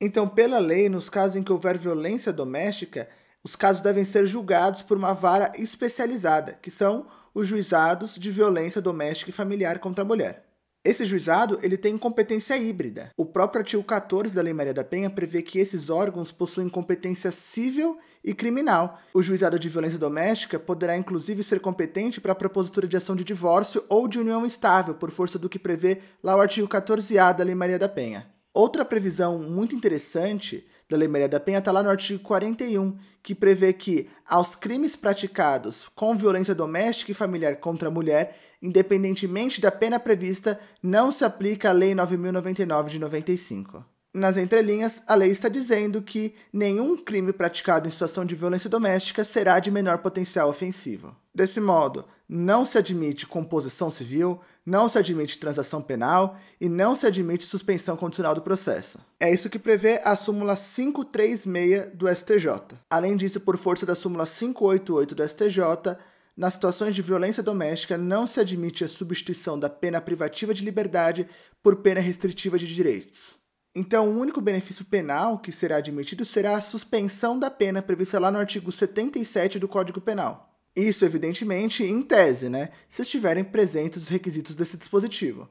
Então, 0.00 0.26
pela 0.26 0.58
lei, 0.58 0.88
nos 0.88 1.08
casos 1.08 1.36
em 1.36 1.44
que 1.44 1.52
houver 1.52 1.78
violência 1.78 2.32
doméstica, 2.32 3.08
os 3.44 3.54
casos 3.54 3.80
devem 3.80 4.04
ser 4.04 4.26
julgados 4.26 4.82
por 4.82 4.96
uma 4.96 5.14
vara 5.14 5.52
especializada, 5.54 6.58
que 6.60 6.70
são 6.70 7.06
os 7.32 7.46
juizados 7.46 8.16
de 8.16 8.28
violência 8.32 8.80
doméstica 8.80 9.30
e 9.30 9.32
familiar 9.32 9.78
contra 9.78 10.02
a 10.02 10.06
mulher. 10.06 10.44
Esse 10.84 11.06
juizado 11.06 11.58
ele 11.62 11.78
tem 11.78 11.96
competência 11.96 12.58
híbrida. 12.58 13.10
O 13.16 13.24
próprio 13.24 13.60
artigo 13.60 13.82
14 13.82 14.34
da 14.34 14.42
Lei 14.42 14.52
Maria 14.52 14.74
da 14.74 14.84
Penha 14.84 15.08
prevê 15.08 15.40
que 15.40 15.58
esses 15.58 15.88
órgãos 15.88 16.30
possuem 16.30 16.68
competência 16.68 17.30
civil 17.30 17.96
e 18.22 18.34
criminal. 18.34 19.00
O 19.14 19.22
juizado 19.22 19.58
de 19.58 19.70
violência 19.70 19.98
doméstica 19.98 20.58
poderá 20.58 20.94
inclusive 20.94 21.42
ser 21.42 21.58
competente 21.58 22.20
para 22.20 22.32
a 22.32 22.34
propositura 22.34 22.86
de 22.86 22.98
ação 22.98 23.16
de 23.16 23.24
divórcio 23.24 23.82
ou 23.88 24.06
de 24.06 24.18
união 24.18 24.44
estável, 24.44 24.94
por 24.94 25.10
força 25.10 25.38
do 25.38 25.48
que 25.48 25.58
prevê 25.58 26.02
lá 26.22 26.36
o 26.36 26.40
artigo 26.42 26.68
14A 26.68 27.34
da 27.34 27.44
Lei 27.44 27.54
Maria 27.54 27.78
da 27.78 27.88
Penha. 27.88 28.26
Outra 28.52 28.84
previsão 28.84 29.38
muito 29.38 29.74
interessante 29.74 30.66
da 30.88 30.96
Lei 30.96 31.08
Maria 31.08 31.28
da 31.28 31.40
Penha 31.40 31.58
está 31.58 31.72
lá 31.72 31.82
no 31.82 31.90
artigo 31.90 32.22
41, 32.22 32.96
que 33.22 33.34
prevê 33.34 33.72
que 33.72 34.08
aos 34.26 34.54
crimes 34.54 34.94
praticados 34.94 35.88
com 35.94 36.16
violência 36.16 36.54
doméstica 36.54 37.10
e 37.10 37.14
familiar 37.14 37.56
contra 37.56 37.88
a 37.88 37.92
mulher, 37.92 38.38
independentemente 38.60 39.60
da 39.60 39.70
pena 39.70 39.98
prevista, 39.98 40.58
não 40.82 41.10
se 41.10 41.24
aplica 41.24 41.70
a 41.70 41.72
Lei 41.72 41.94
9099 41.94 42.90
de 42.90 42.98
95. 42.98 43.84
Nas 44.14 44.36
entrelinhas, 44.36 45.02
a 45.08 45.16
lei 45.16 45.32
está 45.32 45.48
dizendo 45.48 46.00
que 46.00 46.36
nenhum 46.52 46.96
crime 46.96 47.32
praticado 47.32 47.88
em 47.88 47.90
situação 47.90 48.24
de 48.24 48.36
violência 48.36 48.70
doméstica 48.70 49.24
será 49.24 49.58
de 49.58 49.72
menor 49.72 49.98
potencial 49.98 50.48
ofensivo. 50.48 51.16
Desse 51.34 51.60
modo, 51.60 52.04
não 52.28 52.64
se 52.64 52.78
admite 52.78 53.26
composição 53.26 53.90
civil, 53.90 54.40
não 54.64 54.88
se 54.88 54.98
admite 54.98 55.38
transação 55.38 55.82
penal 55.82 56.38
e 56.60 56.68
não 56.68 56.96
se 56.96 57.06
admite 57.06 57.44
suspensão 57.44 57.96
condicional 57.96 58.34
do 58.34 58.42
processo. 58.42 58.98
É 59.20 59.32
isso 59.32 59.50
que 59.50 59.58
prevê 59.58 60.00
a 60.04 60.16
súmula 60.16 60.56
536 60.56 61.94
do 61.94 62.08
STJ. 62.08 62.76
Além 62.88 63.16
disso, 63.16 63.40
por 63.40 63.56
força 63.56 63.84
da 63.84 63.94
súmula 63.94 64.26
588 64.26 65.14
do 65.14 65.28
STJ, 65.28 65.96
nas 66.36 66.54
situações 66.54 66.94
de 66.94 67.02
violência 67.02 67.42
doméstica 67.42 67.96
não 67.96 68.26
se 68.26 68.40
admite 68.40 68.82
a 68.82 68.88
substituição 68.88 69.58
da 69.58 69.68
pena 69.68 70.00
privativa 70.00 70.54
de 70.54 70.64
liberdade 70.64 71.28
por 71.62 71.76
pena 71.76 72.00
restritiva 72.00 72.58
de 72.58 72.72
direitos. 72.72 73.38
Então, 73.76 74.08
o 74.08 74.20
único 74.20 74.40
benefício 74.40 74.84
penal 74.84 75.38
que 75.38 75.50
será 75.50 75.76
admitido 75.76 76.24
será 76.24 76.56
a 76.56 76.60
suspensão 76.60 77.38
da 77.38 77.50
pena 77.50 77.82
prevista 77.82 78.20
lá 78.20 78.30
no 78.30 78.38
artigo 78.38 78.70
77 78.70 79.58
do 79.58 79.66
Código 79.66 80.00
Penal. 80.00 80.53
Isso, 80.76 81.04
evidentemente, 81.04 81.84
em 81.84 82.02
tese, 82.02 82.48
né? 82.48 82.70
Se 82.88 83.02
estiverem 83.02 83.44
presentes 83.44 84.02
os 84.02 84.08
requisitos 84.08 84.56
desse 84.56 84.76
dispositivo. 84.76 85.48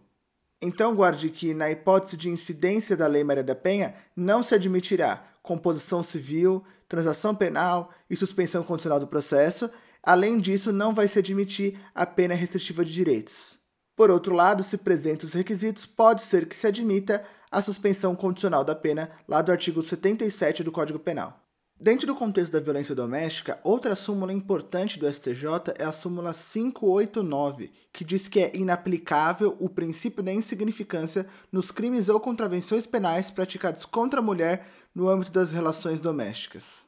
Então, 0.62 0.96
guarde 0.96 1.30
que, 1.30 1.54
na 1.54 1.70
hipótese 1.70 2.18
de 2.18 2.30
incidência 2.30 2.96
da 2.96 3.08
Lei 3.08 3.24
Maria 3.24 3.44
da 3.44 3.56
Penha, 3.56 3.96
não 4.16 4.42
se 4.42 4.56
admitirá 4.56 5.26
composição 5.42 6.02
civil, 6.02 6.64
transação 6.88 7.36
penal 7.36 7.94
e 8.10 8.16
suspensão 8.16 8.64
condicional 8.64 9.00
do 9.00 9.08
processo. 9.08 9.70
Além 10.02 10.40
disso, 10.40 10.72
não 10.72 10.94
vai 10.94 11.08
se 11.08 11.20
admitir 11.20 11.80
a 11.94 12.06
pena 12.06 12.34
restritiva 12.34 12.84
de 12.86 12.94
direitos. 12.94 13.58
Por 13.96 14.10
outro 14.10 14.34
lado, 14.34 14.64
se 14.64 14.78
presentes 14.78 15.30
os 15.30 15.34
requisitos, 15.34 15.86
pode 15.86 16.22
ser 16.22 16.48
que 16.48 16.56
se 16.56 16.68
admita 16.68 17.24
a 17.52 17.62
suspensão 17.62 18.16
condicional 18.16 18.64
da 18.64 18.74
pena 18.74 19.12
lá 19.28 19.42
do 19.42 19.52
artigo 19.52 19.84
77 19.84 20.64
do 20.64 20.72
Código 20.72 20.98
Penal. 20.98 21.43
Dentro 21.84 22.08
do 22.08 22.16
contexto 22.16 22.54
da 22.54 22.62
violência 22.62 22.96
doméstica, 22.96 23.60
outra 23.62 23.94
súmula 23.94 24.32
importante 24.32 24.98
do 24.98 25.06
STJ 25.06 25.74
é 25.78 25.84
a 25.84 25.92
súmula 25.92 26.34
589, 26.34 27.74
que 27.92 28.06
diz 28.06 28.30
que 28.30 28.40
é 28.40 28.56
inaplicável 28.56 29.58
o 29.60 29.68
princípio 29.68 30.24
da 30.24 30.32
insignificância 30.32 31.28
nos 31.52 31.72
crimes 31.72 32.08
ou 32.08 32.22
contravenções 32.22 32.88
penais 32.88 33.30
praticados 33.30 33.84
contra 33.84 34.22
a 34.22 34.24
mulher 34.24 34.66
no 34.96 35.10
âmbito 35.10 35.34
das 35.34 35.52
relações 35.52 36.00
domésticas. 36.00 36.86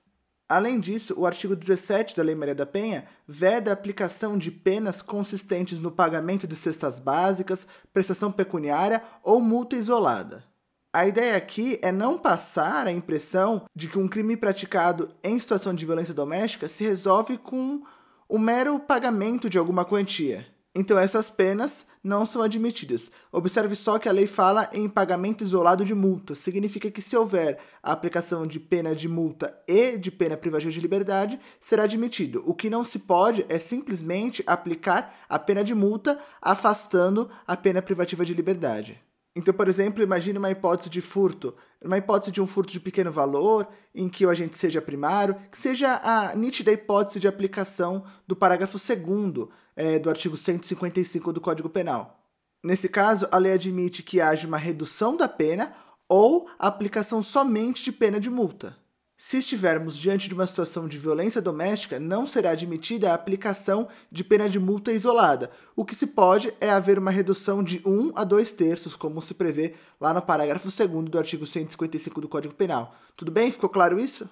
Além 0.48 0.80
disso, 0.80 1.14
o 1.18 1.26
artigo 1.26 1.58
17 1.58 2.16
da 2.16 2.24
Lei 2.24 2.34
Maria 2.34 2.56
da 2.56 2.66
Penha 2.66 3.06
veda 3.28 3.72
a 3.72 3.74
aplicação 3.74 4.38
de 4.38 4.50
penas 4.50 5.02
consistentes 5.02 5.82
no 5.82 5.92
pagamento 5.92 6.48
de 6.48 6.56
cestas 6.56 7.02
básicas, 7.02 7.68
prestação 7.92 8.32
pecuniária 8.32 9.04
ou 9.22 9.42
multa 9.42 9.76
isolada. 9.76 10.55
A 10.96 11.06
ideia 11.06 11.36
aqui 11.36 11.78
é 11.82 11.92
não 11.92 12.18
passar 12.18 12.88
a 12.88 12.92
impressão 12.92 13.64
de 13.76 13.90
que 13.90 14.00
um 14.00 14.08
crime 14.08 14.38
praticado 14.38 15.10
em 15.22 15.38
situação 15.38 15.74
de 15.74 15.86
violência 15.86 16.14
doméstica 16.14 16.70
se 16.70 16.86
resolve 16.86 17.38
com 17.38 17.84
o 18.30 18.40
mero 18.40 18.80
pagamento 18.80 19.50
de 19.50 19.58
alguma 19.58 19.84
quantia. 19.84 20.48
Então 20.74 20.98
essas 20.98 21.30
penas 21.30 21.86
não 22.02 22.26
são 22.26 22.42
admitidas. 22.42 23.12
Observe 23.30 23.76
só 23.76 24.00
que 24.00 24.08
a 24.08 24.12
lei 24.14 24.26
fala 24.26 24.70
em 24.72 24.88
pagamento 24.88 25.44
isolado 25.44 25.84
de 25.84 25.94
multa. 25.94 26.34
Significa 26.34 26.90
que 26.90 27.02
se 27.02 27.18
houver 27.18 27.60
a 27.84 27.92
aplicação 27.92 28.48
de 28.48 28.58
pena 28.58 28.96
de 28.96 29.10
multa 29.10 29.54
e 29.68 29.98
de 29.98 30.10
pena 30.10 30.38
privativa 30.38 30.72
de 30.72 30.80
liberdade, 30.80 31.38
será 31.60 31.84
admitido. 31.84 32.42
O 32.46 32.54
que 32.54 32.70
não 32.70 32.86
se 32.86 33.00
pode 33.00 33.46
é 33.50 33.60
simplesmente 33.60 34.46
aplicar 34.48 35.14
a 35.28 35.38
pena 35.38 35.62
de 35.62 35.76
multa 35.76 36.18
afastando 36.42 37.30
a 37.46 37.58
pena 37.58 37.82
privativa 37.82 38.26
de 38.26 38.34
liberdade. 38.34 39.05
Então, 39.36 39.54
por 39.54 39.68
exemplo, 39.68 40.02
imagine 40.02 40.38
uma 40.38 40.50
hipótese 40.50 40.90
de 40.90 41.02
furto, 41.02 41.54
uma 41.84 41.98
hipótese 41.98 42.32
de 42.32 42.42
um 42.42 42.48
furto 42.48 42.72
de 42.72 42.80
pequeno 42.80 43.12
valor, 43.12 43.68
em 43.94 44.08
que 44.08 44.26
o 44.26 44.30
agente 44.30 44.58
seja 44.58 44.82
primário, 44.82 45.36
que 45.52 45.58
seja 45.58 46.00
a 46.02 46.34
nítida 46.36 46.72
hipótese 46.72 47.20
de 47.20 47.28
aplicação 47.28 48.06
do 48.26 48.36
parágrafo 48.36 48.78
2 48.78 49.50
é, 49.76 50.00
do 50.00 50.10
artigo 50.10 50.38
155 50.38 51.34
do 51.34 51.42
Código 51.42 51.70
Penal. 51.70 52.18
Nesse 52.64 52.88
caso, 52.88 53.28
a 53.30 53.38
lei 53.38 53.54
admite 53.54 54.02
que 54.02 54.22
haja 54.22 54.48
uma 54.48 54.58
redução 54.58 55.18
da 55.18 55.28
pena 55.28 55.76
ou 56.08 56.48
aplicação 56.58 57.22
somente 57.22 57.84
de 57.84 57.92
pena 57.92 58.20
de 58.20 58.30
multa. 58.30 58.78
Se 59.18 59.38
estivermos 59.38 59.98
diante 59.98 60.28
de 60.28 60.34
uma 60.34 60.46
situação 60.46 60.90
de 60.90 60.98
violência 60.98 61.42
doméstica, 61.42 61.98
não 62.00 62.28
será 62.28 62.52
admitida 62.52 63.12
a 63.12 63.14
aplicação 63.14 63.88
de 64.12 64.26
pena 64.26 64.50
de 64.50 64.60
multa 64.60 64.92
isolada. 64.92 65.50
O 65.74 65.86
que 65.86 65.96
se 65.96 66.08
pode 66.08 66.54
é 66.60 66.70
haver 66.70 67.00
uma 67.00 67.12
redução 67.12 67.64
de 67.64 67.82
1 67.86 68.12
a 68.14 68.26
2 68.26 68.52
terços, 68.52 68.94
como 68.94 69.22
se 69.22 69.34
prevê 69.34 69.74
lá 70.02 70.14
no 70.14 70.22
parágrafo 70.22 70.68
2 70.70 71.10
do 71.10 71.18
artigo 71.18 71.46
155 71.46 72.20
do 72.20 72.28
Código 72.28 72.54
Penal. 72.54 72.94
Tudo 73.16 73.32
bem? 73.32 73.52
Ficou 73.52 73.70
claro 73.70 73.98
isso? 73.98 74.30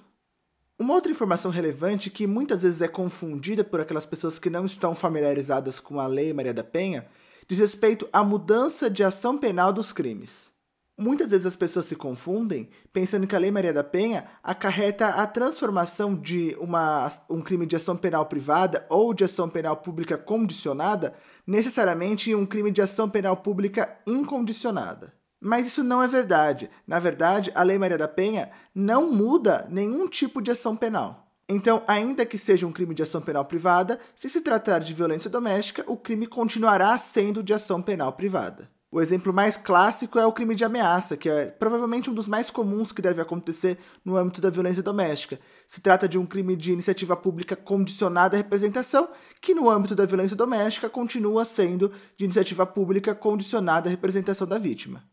Uma 0.77 0.95
outra 0.95 1.11
informação 1.11 1.49
relevante 1.49 2.09
que 2.09 2.27
muitas 2.27 2.63
vezes 2.63 2.81
é 2.81 2.87
confundida 2.87 3.63
por 3.63 3.79
aquelas 3.79 4.05
pessoas 4.05 4.37
que 4.37 4.49
não 4.49 4.65
estão 4.65 4.93
familiarizadas 4.93 5.79
com 5.79 5.97
a 5.97 6.07
Lei 6.07 6.33
Maria 6.33 6.53
da 6.53 6.63
Penha 6.63 7.07
diz 7.47 7.59
respeito 7.59 8.07
à 8.11 8.23
mudança 8.23 8.89
de 8.89 9.03
ação 9.03 9.37
penal 9.37 9.71
dos 9.71 9.93
crimes. 9.93 10.52
Muitas 10.97 11.31
vezes 11.31 11.47
as 11.47 11.55
pessoas 11.55 11.87
se 11.87 11.95
confundem 11.95 12.69
pensando 12.91 13.25
que 13.25 13.35
a 13.35 13.39
Lei 13.39 13.49
Maria 13.49 13.73
da 13.73 13.83
Penha 13.83 14.25
acarreta 14.43 15.07
a 15.07 15.25
transformação 15.25 16.13
de 16.13 16.55
uma, 16.59 17.11
um 17.27 17.41
crime 17.41 17.65
de 17.65 17.75
ação 17.75 17.97
penal 17.97 18.27
privada 18.27 18.85
ou 18.89 19.11
de 19.11 19.23
ação 19.23 19.49
penal 19.49 19.77
pública 19.77 20.17
condicionada 20.17 21.15
necessariamente 21.47 22.29
em 22.29 22.35
um 22.35 22.45
crime 22.45 22.71
de 22.71 22.81
ação 22.81 23.09
penal 23.09 23.37
pública 23.37 23.97
incondicionada. 24.05 25.13
Mas 25.41 25.65
isso 25.65 25.83
não 25.83 26.01
é 26.01 26.07
verdade. 26.07 26.69
Na 26.87 26.99
verdade, 26.99 27.51
a 27.55 27.63
Lei 27.63 27.77
Maria 27.79 27.97
da 27.97 28.07
Penha 28.07 28.51
não 28.73 29.11
muda 29.11 29.67
nenhum 29.71 30.07
tipo 30.07 30.41
de 30.41 30.51
ação 30.51 30.75
penal. 30.75 31.27
Então, 31.49 31.83
ainda 31.87 32.25
que 32.25 32.37
seja 32.37 32.65
um 32.65 32.71
crime 32.71 32.95
de 32.95 33.03
ação 33.03 33.21
penal 33.21 33.45
privada, 33.45 33.99
se 34.15 34.29
se 34.29 34.41
tratar 34.41 34.79
de 34.79 34.93
violência 34.93 35.29
doméstica, 35.29 35.83
o 35.87 35.97
crime 35.97 36.27
continuará 36.27 36.97
sendo 36.97 37.43
de 37.43 37.51
ação 37.51 37.81
penal 37.81 38.13
privada. 38.13 38.69
O 38.93 39.01
exemplo 39.01 39.33
mais 39.33 39.57
clássico 39.57 40.19
é 40.19 40.25
o 40.27 40.31
crime 40.31 40.53
de 40.53 40.63
ameaça, 40.63 41.17
que 41.17 41.27
é 41.27 41.45
provavelmente 41.45 42.11
um 42.11 42.13
dos 42.13 42.27
mais 42.27 42.51
comuns 42.51 42.91
que 42.91 43.01
deve 43.01 43.19
acontecer 43.19 43.79
no 44.05 44.15
âmbito 44.15 44.39
da 44.39 44.51
violência 44.51 44.83
doméstica. 44.83 45.39
Se 45.67 45.81
trata 45.81 46.07
de 46.07 46.15
um 46.15 46.27
crime 46.27 46.55
de 46.55 46.71
iniciativa 46.71 47.17
pública 47.17 47.55
condicionada 47.55 48.35
à 48.35 48.37
representação, 48.37 49.09
que 49.41 49.55
no 49.55 49.67
âmbito 49.67 49.95
da 49.95 50.05
violência 50.05 50.35
doméstica 50.35 50.87
continua 50.87 51.43
sendo 51.43 51.91
de 52.15 52.25
iniciativa 52.25 52.67
pública 52.67 53.15
condicionada 53.15 53.89
à 53.89 53.89
representação 53.89 54.45
da 54.45 54.59
vítima. 54.59 55.03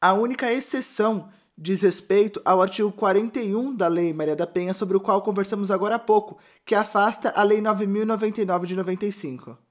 A 0.00 0.14
única 0.14 0.50
exceção 0.50 1.28
diz 1.58 1.82
respeito 1.82 2.40
ao 2.42 2.62
artigo 2.62 2.90
41 2.90 3.76
da 3.76 3.86
Lei 3.86 4.14
Maria 4.14 4.34
da 4.34 4.46
Penha, 4.46 4.72
sobre 4.72 4.96
o 4.96 5.00
qual 5.00 5.20
conversamos 5.20 5.70
agora 5.70 5.96
há 5.96 5.98
pouco, 5.98 6.38
que 6.64 6.74
afasta 6.74 7.34
a 7.36 7.42
Lei 7.42 7.60
9099 7.60 8.66
de 8.66 8.74
95. 8.74 9.65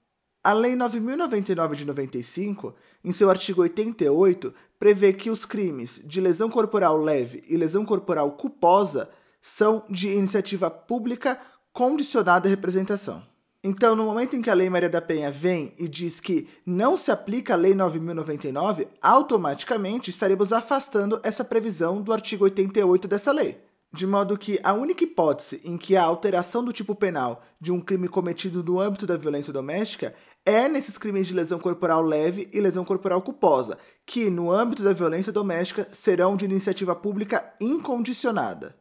A 0.45 0.53
Lei 0.53 0.75
9099 0.75 1.75
de 1.75 1.85
95, 1.85 2.75
em 3.03 3.11
seu 3.11 3.31
artigo 3.31 3.63
88, 3.63 4.53
prevê 4.77 5.11
que 5.11 5.31
os 5.31 5.43
crimes 5.43 5.99
de 6.05 6.21
lesão 6.21 6.51
corporal 6.51 6.97
leve 6.97 7.43
e 7.49 7.57
lesão 7.57 7.83
corporal 7.83 8.31
culposa 8.33 9.09
são 9.41 9.83
de 9.89 10.07
iniciativa 10.07 10.69
pública 10.69 11.41
condicionada 11.73 12.47
à 12.47 12.51
representação. 12.51 13.23
Então, 13.63 13.95
no 13.95 14.05
momento 14.05 14.35
em 14.35 14.41
que 14.43 14.51
a 14.51 14.53
Lei 14.53 14.69
Maria 14.69 14.87
da 14.87 15.01
Penha 15.01 15.31
vem 15.31 15.73
e 15.79 15.87
diz 15.87 16.19
que 16.19 16.47
não 16.63 16.95
se 16.95 17.09
aplica 17.09 17.55
a 17.55 17.57
Lei 17.57 17.73
9099, 17.73 18.87
automaticamente 19.01 20.11
estaremos 20.11 20.53
afastando 20.53 21.19
essa 21.23 21.43
previsão 21.43 22.03
do 22.03 22.13
artigo 22.13 22.43
88 22.43 23.07
dessa 23.07 23.31
lei. 23.31 23.65
De 23.95 24.05
modo 24.05 24.37
que 24.37 24.59
a 24.61 24.73
única 24.73 25.05
hipótese 25.05 25.61
em 25.63 25.77
que 25.77 25.95
a 25.95 26.03
alteração 26.03 26.61
do 26.61 26.73
tipo 26.73 26.93
penal 26.93 27.41
de 27.61 27.71
um 27.71 27.79
crime 27.79 28.09
cometido 28.09 28.61
no 28.61 28.77
âmbito 28.77 29.07
da 29.07 29.15
violência 29.15 29.53
doméstica 29.53 30.13
é 30.45 30.67
nesses 30.67 30.97
crimes 30.97 31.27
de 31.27 31.33
lesão 31.33 31.59
corporal 31.59 32.01
leve 32.01 32.47
e 32.53 32.61
lesão 32.61 32.85
corporal 32.85 33.21
culposa, 33.21 33.77
que, 34.05 34.29
no 34.29 34.51
âmbito 34.51 34.83
da 34.83 34.93
violência 34.93 35.31
doméstica, 35.31 35.87
serão 35.91 36.35
de 36.35 36.45
iniciativa 36.45 36.95
pública 36.95 37.53
incondicionada. 37.59 38.75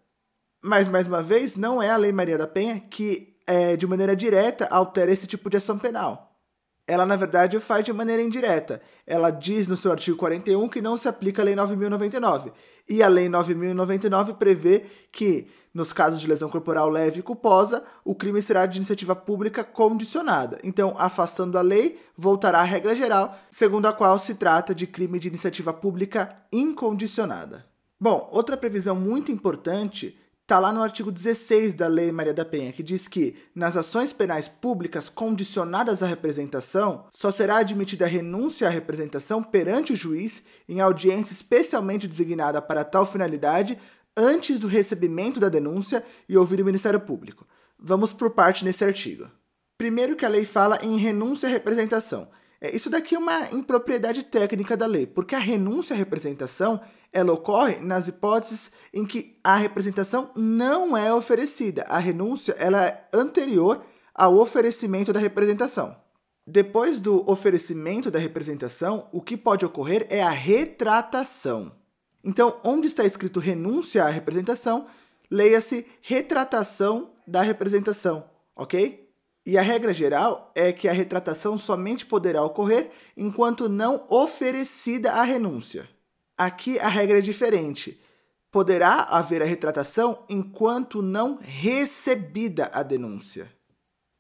Mas, 0.63 0.89
mais 0.89 1.07
uma 1.07 1.23
vez, 1.23 1.57
não 1.57 1.83
é 1.83 1.91
a 1.91 1.97
Lei 1.97 2.13
Maria 2.13 2.37
da 2.37 2.47
Penha 2.47 2.79
que, 2.79 3.37
é, 3.47 3.77
de 3.77 3.87
maneira 3.87 4.15
direta, 4.15 4.67
altera 4.71 5.11
esse 5.11 5.27
tipo 5.27 5.49
de 5.49 5.57
ação 5.57 5.79
penal 5.79 6.34
ela 6.87 7.07
na 7.07 7.17
verdade 7.17 7.59
faz 7.61 7.85
de 7.85 7.93
maneira 7.93 8.23
indireta. 8.23 8.81
Ela 9.07 9.31
diz 9.31 9.67
no 9.67 9.77
seu 9.77 9.91
artigo 9.91 10.17
41 10.17 10.69
que 10.69 10.83
não 10.83 10.97
se 10.97 11.09
aplica 11.09 11.41
a 11.41 11.45
Lei 11.45 11.55
9099. 11.55 12.53
E 12.89 13.03
a 13.03 13.09
Lei 13.09 13.29
9099 13.29 14.35
prevê 14.35 14.85
que, 15.11 15.49
nos 15.73 15.93
casos 15.93 16.21
de 16.21 16.27
lesão 16.27 16.51
corporal 16.51 16.91
leve 16.91 17.21
e 17.21 17.23
culposa, 17.23 17.83
o 18.05 18.15
crime 18.15 18.43
será 18.43 18.67
de 18.67 18.77
iniciativa 18.77 19.17
pública 19.17 19.65
condicionada. 19.65 20.59
Então, 20.63 20.95
afastando 20.99 21.59
a 21.59 21.63
lei, 21.63 21.99
voltará 22.17 22.61
à 22.61 22.65
regra 22.65 22.95
geral, 22.95 23.35
segundo 23.51 23.87
a 23.87 23.93
qual 23.93 24.19
se 24.19 24.35
trata 24.35 24.75
de 24.75 24.87
crime 24.87 25.19
de 25.19 25.29
iniciativa 25.29 25.73
pública 25.73 26.37
incondicionada. 26.53 27.65
Bom, 27.99 28.29
outra 28.31 28.57
previsão 28.57 28.95
muito 28.95 29.33
importante 29.33 30.19
Está 30.45 30.59
lá 30.59 30.71
no 30.75 30.83
artigo 30.83 31.11
16 31.11 31.73
da 31.73 31.87
Lei 31.87 32.13
Maria 32.13 32.35
da 32.35 32.45
Penha, 32.45 32.71
que 32.71 32.83
diz 32.83 33.09
que, 33.09 33.35
nas 33.55 33.79
ações 33.79 34.13
penais 34.13 34.47
públicas 34.47 35.09
condicionadas 35.09 36.03
à 36.03 36.07
representação, 36.07 37.07
só 37.15 37.31
será 37.31 37.57
admitida 37.57 38.05
a 38.05 38.09
renúncia 38.09 38.69
à 38.69 38.71
representação 38.71 39.43
perante 39.43 39.95
o 39.95 39.97
juiz 39.97 40.43
em 40.69 40.83
audiência 40.83 41.33
especialmente 41.33 42.07
designada 42.07 42.61
para 42.61 42.85
tal 42.85 43.07
finalidade 43.07 43.79
antes 44.15 44.59
do 44.59 44.69
recebimento 44.69 45.41
da 45.41 45.49
denúncia 45.49 46.05
e 46.29 46.37
ouvir 46.37 46.61
o 46.61 46.65
Ministério 46.67 47.01
Público. 47.01 47.47
Vamos 47.79 48.13
por 48.13 48.33
parte 48.33 48.67
nesse 48.67 48.85
artigo. 48.85 49.27
Primeiro 49.79 50.15
que 50.15 50.27
a 50.27 50.29
lei 50.29 50.45
fala 50.45 50.79
em 50.83 50.99
renúncia 50.99 51.49
à 51.49 51.53
representação. 51.53 52.29
É, 52.65 52.75
isso 52.75 52.89
daqui 52.89 53.15
é 53.15 53.19
uma 53.19 53.51
impropriedade 53.53 54.25
técnica 54.25 54.75
da 54.75 54.87
lei, 54.87 55.07
porque 55.07 55.35
a 55.35 55.39
renúncia 55.39 55.93
à 55.93 55.99
representação 55.99 56.81
ela 57.13 57.31
ocorre 57.31 57.77
nas 57.77 58.09
hipóteses 58.09 58.73
em 58.93 59.05
que 59.05 59.39
a 59.45 59.55
representação 59.55 60.31
não 60.35 60.97
é 60.97 61.13
oferecida. 61.13 61.85
A 61.89 61.99
renúncia 61.99 62.53
ela 62.59 62.87
é 62.87 63.07
anterior 63.13 63.85
ao 64.15 64.39
oferecimento 64.39 65.13
da 65.13 65.21
representação. 65.21 65.95
Depois 66.47 67.01
do 67.01 67.31
oferecimento 67.31 68.11
da 68.11 68.19
representação, 68.19 69.11
o 69.13 69.21
que 69.21 69.37
pode 69.37 69.67
ocorrer 69.67 70.07
é 70.09 70.23
a 70.23 70.31
retratação. 70.31 71.71
Então, 72.25 72.59
onde 72.65 72.87
está 72.87 73.05
escrito 73.05 73.41
renúncia 73.41 74.05
à 74.05 74.09
representação, 74.09 74.87
leia-se 75.31 75.87
retratação 76.01 77.11
da 77.27 77.43
representação, 77.43 78.25
ok? 78.57 79.04
E 79.47 79.59
a 79.59 79.63
regra 79.63 79.93
geral 79.93 80.51
é 80.55 80.73
que 80.73 80.89
a 80.89 80.93
retratação 80.93 81.59
somente 81.59 82.07
poderá 82.07 82.43
ocorrer 82.43 82.91
enquanto 83.17 83.69
não 83.69 84.07
oferecida 84.09 85.13
a 85.13 85.23
renúncia. 85.23 85.89
Aqui 86.37 86.79
a 86.79 86.89
regra 86.89 87.19
é 87.19 87.21
diferente. 87.21 88.01
Poderá 88.51 89.01
haver 89.01 89.43
a 89.43 89.45
retratação 89.45 90.25
enquanto 90.29 91.03
não 91.03 91.39
recebida 91.43 92.71
a 92.73 92.83
denúncia. 92.83 93.53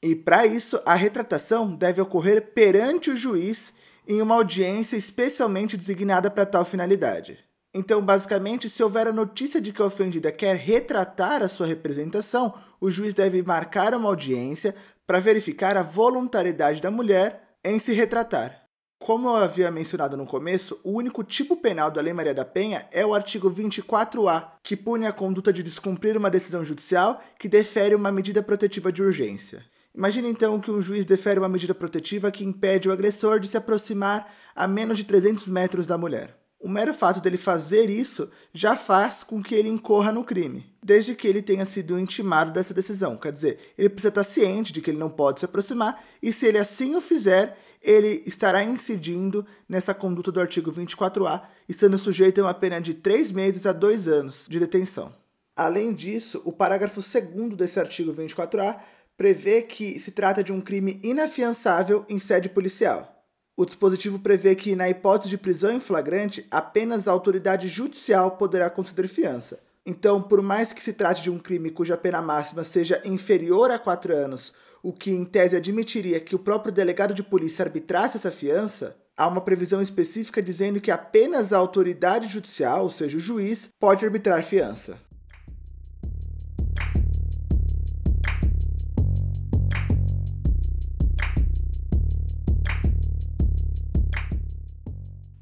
E 0.03 0.15
para 0.15 0.45
isso, 0.45 0.79
a 0.85 0.95
retratação 0.95 1.75
deve 1.75 2.03
ocorrer 2.03 2.53
perante 2.53 3.11
o 3.11 3.17
juiz 3.17 3.73
em 4.07 4.21
uma 4.21 4.35
audiência 4.35 4.97
especialmente 4.97 5.77
designada 5.77 6.31
para 6.31 6.45
tal 6.45 6.65
finalidade. 6.65 7.39
Então, 7.75 8.01
basicamente, 8.01 8.71
se 8.71 8.83
houver 8.85 9.09
a 9.09 9.13
notícia 9.13 9.61
de 9.61 9.73
que 9.73 9.83
a 9.83 9.87
ofendida 9.87 10.31
quer 10.31 10.55
retratar 10.55 11.43
a 11.43 11.49
sua 11.49 11.67
representação, 11.67 12.55
o 12.81 12.89
juiz 12.89 13.13
deve 13.13 13.43
marcar 13.43 13.95
uma 13.95 14.09
audiência 14.09 14.77
para 15.05 15.19
verificar 15.19 15.77
a 15.77 15.83
voluntariedade 15.83 16.81
da 16.81 16.91
mulher 16.91 17.57
em 17.65 17.81
se 17.81 17.93
retratar. 17.93 18.63
Como 18.97 19.29
eu 19.29 19.35
havia 19.35 19.73
mencionado 19.73 20.17
no 20.17 20.25
começo, 20.25 20.81
o 20.85 20.93
único 20.93 21.25
tipo 21.25 21.57
penal 21.57 21.91
da 21.91 22.01
Lei 22.01 22.13
Maria 22.13 22.33
da 22.33 22.45
Penha 22.45 22.87
é 22.93 23.05
o 23.05 23.13
artigo 23.13 23.51
24A, 23.51 24.53
que 24.63 24.77
pune 24.77 25.07
a 25.07 25.13
conduta 25.13 25.53
de 25.53 25.63
descumprir 25.63 26.17
uma 26.17 26.31
decisão 26.31 26.65
judicial 26.65 27.21
que 27.39 27.49
defere 27.49 27.95
uma 27.95 28.13
medida 28.13 28.43
protetiva 28.43 28.93
de 28.93 29.03
urgência. 29.03 29.65
Imagine 29.93 30.29
então 30.29 30.61
que 30.61 30.71
um 30.71 30.81
juiz 30.81 31.05
defere 31.05 31.41
uma 31.41 31.49
medida 31.49 31.75
protetiva 31.75 32.31
que 32.31 32.45
impede 32.45 32.89
o 32.89 32.93
agressor 32.93 33.41
de 33.41 33.49
se 33.49 33.57
aproximar 33.57 34.33
a 34.55 34.67
menos 34.67 34.97
de 34.97 35.05
300 35.05 35.49
metros 35.49 35.87
da 35.87 35.99
mulher. 35.99 36.44
O 36.64 36.68
mero 36.70 36.94
fato 36.94 37.20
dele 37.20 37.37
fazer 37.37 37.90
isso 37.90 38.31
já 38.50 38.74
faz 38.74 39.22
com 39.22 39.42
que 39.42 39.55
ele 39.55 39.68
incorra 39.68 40.11
no 40.11 40.24
crime, 40.24 40.64
desde 40.83 41.14
que 41.14 41.29
ele 41.29 41.42
tenha 41.42 41.66
sido 41.66 42.00
intimado 42.00 42.50
dessa 42.50 42.72
decisão. 42.72 43.18
Quer 43.18 43.33
dizer, 43.33 43.59
ele 43.77 43.90
precisa 43.90 44.09
estar 44.09 44.24
ciente 44.24 44.72
de 44.72 44.81
que 44.81 44.90
ele 44.90 44.96
não 44.96 45.11
pode 45.11 45.40
se 45.40 45.44
aproximar, 45.44 46.03
e 46.22 46.33
se 46.33 46.46
ele 46.46 46.57
assim 46.57 46.94
o 46.94 47.03
fizer, 47.03 47.59
ele 47.83 48.22
estará 48.24 48.64
incidindo 48.64 49.44
nessa 49.68 49.92
conduta 49.92 50.33
do 50.33 50.40
artigo 50.40 50.72
24A 50.72 51.42
e 51.68 51.74
sendo 51.74 51.98
sujeito 51.98 52.40
a 52.40 52.44
uma 52.44 52.55
pena 52.55 52.81
de 52.81 52.94
3 52.94 53.31
meses 53.31 53.66
a 53.66 53.72
2 53.72 54.09
anos 54.09 54.46
de 54.48 54.59
detenção. 54.59 55.14
Além 55.55 55.92
disso, 55.92 56.40
o 56.46 56.50
parágrafo 56.50 57.03
2 57.03 57.59
desse 57.59 57.79
artigo 57.79 58.11
24A 58.14 58.81
prevê 59.18 59.61
que 59.61 60.00
se 60.00 60.12
trata 60.12 60.42
de 60.42 60.50
um 60.50 60.62
crime 60.62 60.98
inafiançável 61.05 62.07
em 62.09 62.18
sede 62.18 62.48
policial. 62.48 63.13
O 63.57 63.64
dispositivo 63.64 64.19
prevê 64.19 64.57
que, 64.57 64.75
na 64.75 64.88
hipótese 64.88 65.31
de 65.31 65.38
prisão 65.38 65.71
em 65.71 65.79
flagrante, 65.79 66.45
apenas 66.51 67.07
a 67.07 67.12
autoridade 67.12 67.69
judicial 67.69 68.33
poderá 68.33 68.69
conceder 68.69 69.07
fiança. 69.07 69.61
Então, 69.87 70.21
por 70.21 70.43
mais 70.43 70.73
que 70.73 70.83
se 70.83 70.93
trate 70.93 71.23
de 71.23 71.31
um 71.31 71.38
crime 71.38 71.71
cuja 71.71 71.97
pena 71.97 72.21
máxima 72.21 72.64
seja 72.64 73.01
inferior 73.05 73.71
a 73.71 73.79
quatro 73.79 74.12
anos, 74.12 74.55
o 74.83 74.93
que 74.93 75.11
em 75.11 75.25
tese 75.25 75.57
admitiria 75.57 76.19
que 76.19 76.35
o 76.35 76.38
próprio 76.38 76.73
delegado 76.73 77.14
de 77.14 77.23
polícia 77.23 77.64
arbitrasse 77.64 78.17
essa 78.17 78.31
fiança, 78.31 78.97
há 79.17 79.29
uma 79.29 79.40
previsão 79.40 79.81
específica 79.81 80.43
dizendo 80.43 80.81
que 80.81 80.90
apenas 80.90 81.53
a 81.53 81.59
autoridade 81.59 82.27
judicial, 82.29 82.83
ou 82.83 82.90
seja, 82.90 83.17
o 83.17 83.21
juiz, 83.21 83.69
pode 83.79 84.05
arbitrar 84.05 84.43
fiança. 84.43 84.99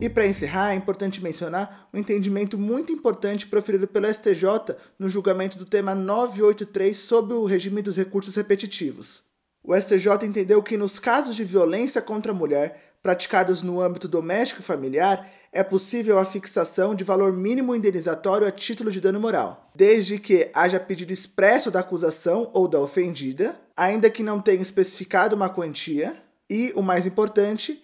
E 0.03 0.09
para 0.09 0.27
encerrar, 0.27 0.73
é 0.73 0.75
importante 0.75 1.23
mencionar 1.23 1.88
um 1.95 1.97
entendimento 1.97 2.59
muito 2.59 2.91
importante 2.91 3.47
proferido 3.47 3.87
pelo 3.87 4.12
STJ 4.12 4.75
no 4.99 5.09
julgamento 5.09 5.57
do 5.57 5.65
tema 5.65 5.95
983 5.95 6.99
sobre 6.99 7.35
o 7.35 7.45
regime 7.45 7.81
dos 7.83 7.97
recursos 7.97 8.35
repetitivos. 8.35 9.23
O 9.62 9.73
STJ 9.77 10.09
entendeu 10.25 10.61
que 10.61 10.77
nos 10.77 10.99
casos 10.99 11.37
de 11.37 11.45
violência 11.45 12.03
contra 12.03 12.33
a 12.33 12.35
mulher 12.35 12.97
praticados 13.01 13.62
no 13.62 13.81
âmbito 13.81 14.09
doméstico 14.09 14.61
e 14.61 14.65
familiar, 14.65 15.31
é 15.53 15.62
possível 15.62 16.19
a 16.19 16.25
fixação 16.25 16.97
de 16.97 17.05
valor 17.05 17.33
mínimo 17.33 17.73
indenizatório 17.73 18.45
a 18.45 18.51
título 18.51 18.91
de 18.91 19.01
dano 19.01 19.21
moral, 19.21 19.71
desde 19.73 20.19
que 20.19 20.51
haja 20.53 20.81
pedido 20.81 21.12
expresso 21.12 21.71
da 21.71 21.79
acusação 21.79 22.51
ou 22.53 22.67
da 22.67 22.81
ofendida, 22.81 23.55
ainda 23.77 24.11
que 24.11 24.25
não 24.25 24.41
tenha 24.41 24.62
especificado 24.62 25.37
uma 25.37 25.49
quantia, 25.49 26.17
e, 26.51 26.73
o 26.75 26.83
mais 26.83 27.07
importante, 27.07 27.81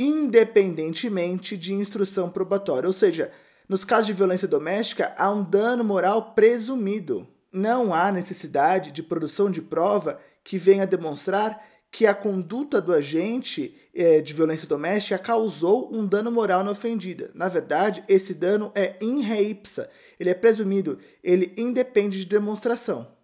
independentemente 0.00 1.58
de 1.58 1.74
instrução 1.74 2.30
probatória. 2.30 2.86
Ou 2.86 2.92
seja, 2.92 3.30
nos 3.68 3.84
casos 3.84 4.06
de 4.06 4.14
violência 4.14 4.48
doméstica, 4.48 5.14
há 5.18 5.30
um 5.30 5.42
dano 5.42 5.84
moral 5.84 6.32
presumido. 6.32 7.28
Não 7.52 7.92
há 7.92 8.10
necessidade 8.10 8.92
de 8.92 9.02
produção 9.02 9.50
de 9.50 9.60
prova 9.60 10.18
que 10.42 10.56
venha 10.56 10.86
demonstrar 10.86 11.62
que 11.92 12.06
a 12.06 12.14
conduta 12.14 12.80
do 12.80 12.94
agente 12.94 13.76
é, 13.94 14.20
de 14.20 14.32
violência 14.32 14.66
doméstica 14.66 15.18
causou 15.18 15.94
um 15.94 16.06
dano 16.06 16.30
moral 16.30 16.64
na 16.64 16.70
ofendida. 16.70 17.30
Na 17.34 17.48
verdade, 17.48 18.02
esse 18.08 18.32
dano 18.32 18.72
é 18.74 18.96
in 19.02 19.20
re 19.20 19.50
ipsa, 19.50 19.90
ele 20.18 20.30
é 20.30 20.34
presumido, 20.34 20.98
ele 21.22 21.52
independe 21.58 22.18
de 22.18 22.26
demonstração. 22.26 23.19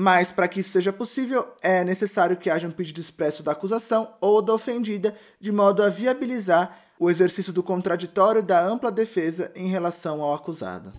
Mas 0.00 0.30
para 0.30 0.46
que 0.46 0.60
isso 0.60 0.70
seja 0.70 0.92
possível, 0.92 1.44
é 1.60 1.82
necessário 1.82 2.36
que 2.36 2.48
haja 2.48 2.68
um 2.68 2.70
pedido 2.70 3.00
expresso 3.00 3.42
da 3.42 3.50
acusação 3.50 4.14
ou 4.20 4.40
da 4.40 4.54
ofendida, 4.54 5.12
de 5.40 5.50
modo 5.50 5.82
a 5.82 5.88
viabilizar 5.88 6.78
o 7.00 7.10
exercício 7.10 7.52
do 7.52 7.64
contraditório 7.64 8.40
da 8.40 8.64
ampla 8.64 8.92
defesa 8.92 9.50
em 9.56 9.66
relação 9.66 10.22
ao 10.22 10.34
acusado. 10.34 10.92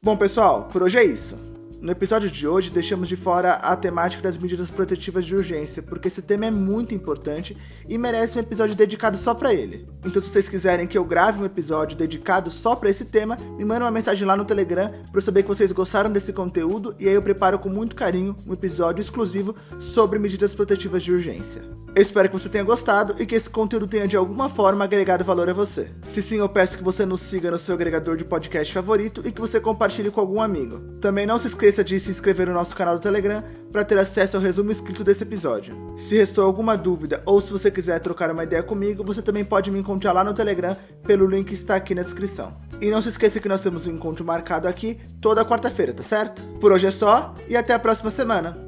Bom, 0.00 0.16
pessoal, 0.16 0.70
por 0.72 0.82
hoje 0.82 0.96
é 0.96 1.04
isso. 1.04 1.55
No 1.80 1.92
episódio 1.92 2.30
de 2.30 2.48
hoje, 2.48 2.70
deixamos 2.70 3.06
de 3.06 3.16
fora 3.16 3.54
a 3.54 3.76
temática 3.76 4.22
das 4.22 4.38
medidas 4.38 4.70
protetivas 4.70 5.24
de 5.26 5.34
urgência, 5.34 5.82
porque 5.82 6.08
esse 6.08 6.22
tema 6.22 6.46
é 6.46 6.50
muito 6.50 6.94
importante 6.94 7.56
e 7.88 7.98
merece 7.98 8.36
um 8.36 8.40
episódio 8.40 8.74
dedicado 8.74 9.16
só 9.16 9.34
para 9.34 9.52
ele. 9.52 9.86
Então, 10.04 10.22
se 10.22 10.30
vocês 10.30 10.48
quiserem 10.48 10.86
que 10.86 10.96
eu 10.96 11.04
grave 11.04 11.40
um 11.40 11.44
episódio 11.44 11.96
dedicado 11.96 12.50
só 12.50 12.74
para 12.74 12.88
esse 12.88 13.04
tema, 13.04 13.36
me 13.58 13.64
mandem 13.64 13.84
uma 13.84 13.90
mensagem 13.90 14.26
lá 14.26 14.36
no 14.36 14.44
Telegram 14.44 14.90
para 15.12 15.20
saber 15.20 15.42
que 15.42 15.48
vocês 15.48 15.70
gostaram 15.72 16.10
desse 16.10 16.32
conteúdo 16.32 16.94
e 16.98 17.08
aí 17.08 17.14
eu 17.14 17.22
preparo 17.22 17.58
com 17.58 17.68
muito 17.68 17.94
carinho 17.94 18.36
um 18.46 18.52
episódio 18.52 19.02
exclusivo 19.02 19.54
sobre 19.78 20.18
medidas 20.18 20.54
protetivas 20.54 21.02
de 21.02 21.12
urgência. 21.12 21.62
Eu 21.96 22.02
espero 22.02 22.28
que 22.28 22.38
você 22.38 22.50
tenha 22.50 22.62
gostado 22.62 23.16
e 23.18 23.24
que 23.24 23.34
esse 23.34 23.48
conteúdo 23.48 23.86
tenha 23.86 24.06
de 24.06 24.18
alguma 24.18 24.50
forma 24.50 24.84
agregado 24.84 25.24
valor 25.24 25.48
a 25.48 25.54
você. 25.54 25.90
Se 26.04 26.20
sim, 26.20 26.36
eu 26.36 26.48
peço 26.48 26.76
que 26.76 26.84
você 26.84 27.06
nos 27.06 27.22
siga 27.22 27.50
no 27.50 27.58
seu 27.58 27.74
agregador 27.74 28.18
de 28.18 28.24
podcast 28.24 28.70
favorito 28.70 29.22
e 29.24 29.32
que 29.32 29.40
você 29.40 29.58
compartilhe 29.58 30.10
com 30.10 30.20
algum 30.20 30.42
amigo. 30.42 30.78
Também 31.00 31.24
não 31.24 31.38
se 31.38 31.46
esqueça 31.66 31.82
de 31.82 31.98
se 31.98 32.10
inscrever 32.10 32.46
no 32.46 32.52
nosso 32.52 32.76
canal 32.76 32.94
do 32.94 33.00
Telegram 33.00 33.42
para 33.72 33.84
ter 33.84 33.98
acesso 33.98 34.36
ao 34.36 34.42
resumo 34.42 34.70
escrito 34.70 35.02
desse 35.02 35.24
episódio. 35.24 35.74
Se 35.98 36.16
restou 36.16 36.44
alguma 36.44 36.76
dúvida 36.76 37.22
ou 37.26 37.40
se 37.40 37.50
você 37.50 37.70
quiser 37.70 37.98
trocar 37.98 38.30
uma 38.30 38.44
ideia 38.44 38.62
comigo, 38.62 39.02
você 39.02 39.20
também 39.20 39.44
pode 39.44 39.70
me 39.70 39.78
encontrar 39.78 40.12
lá 40.12 40.22
no 40.22 40.32
Telegram 40.32 40.76
pelo 41.04 41.26
link 41.26 41.48
que 41.48 41.54
está 41.54 41.74
aqui 41.74 41.94
na 41.94 42.02
descrição. 42.02 42.56
E 42.80 42.90
não 42.90 43.02
se 43.02 43.08
esqueça 43.08 43.40
que 43.40 43.48
nós 43.48 43.60
temos 43.60 43.86
um 43.86 43.92
encontro 43.92 44.24
marcado 44.24 44.68
aqui 44.68 44.98
toda 45.20 45.44
quarta-feira, 45.44 45.92
tá 45.92 46.02
certo? 46.02 46.44
Por 46.60 46.70
hoje 46.70 46.86
é 46.86 46.90
só 46.90 47.34
e 47.48 47.56
até 47.56 47.74
a 47.74 47.78
próxima 47.78 48.10
semana. 48.10 48.65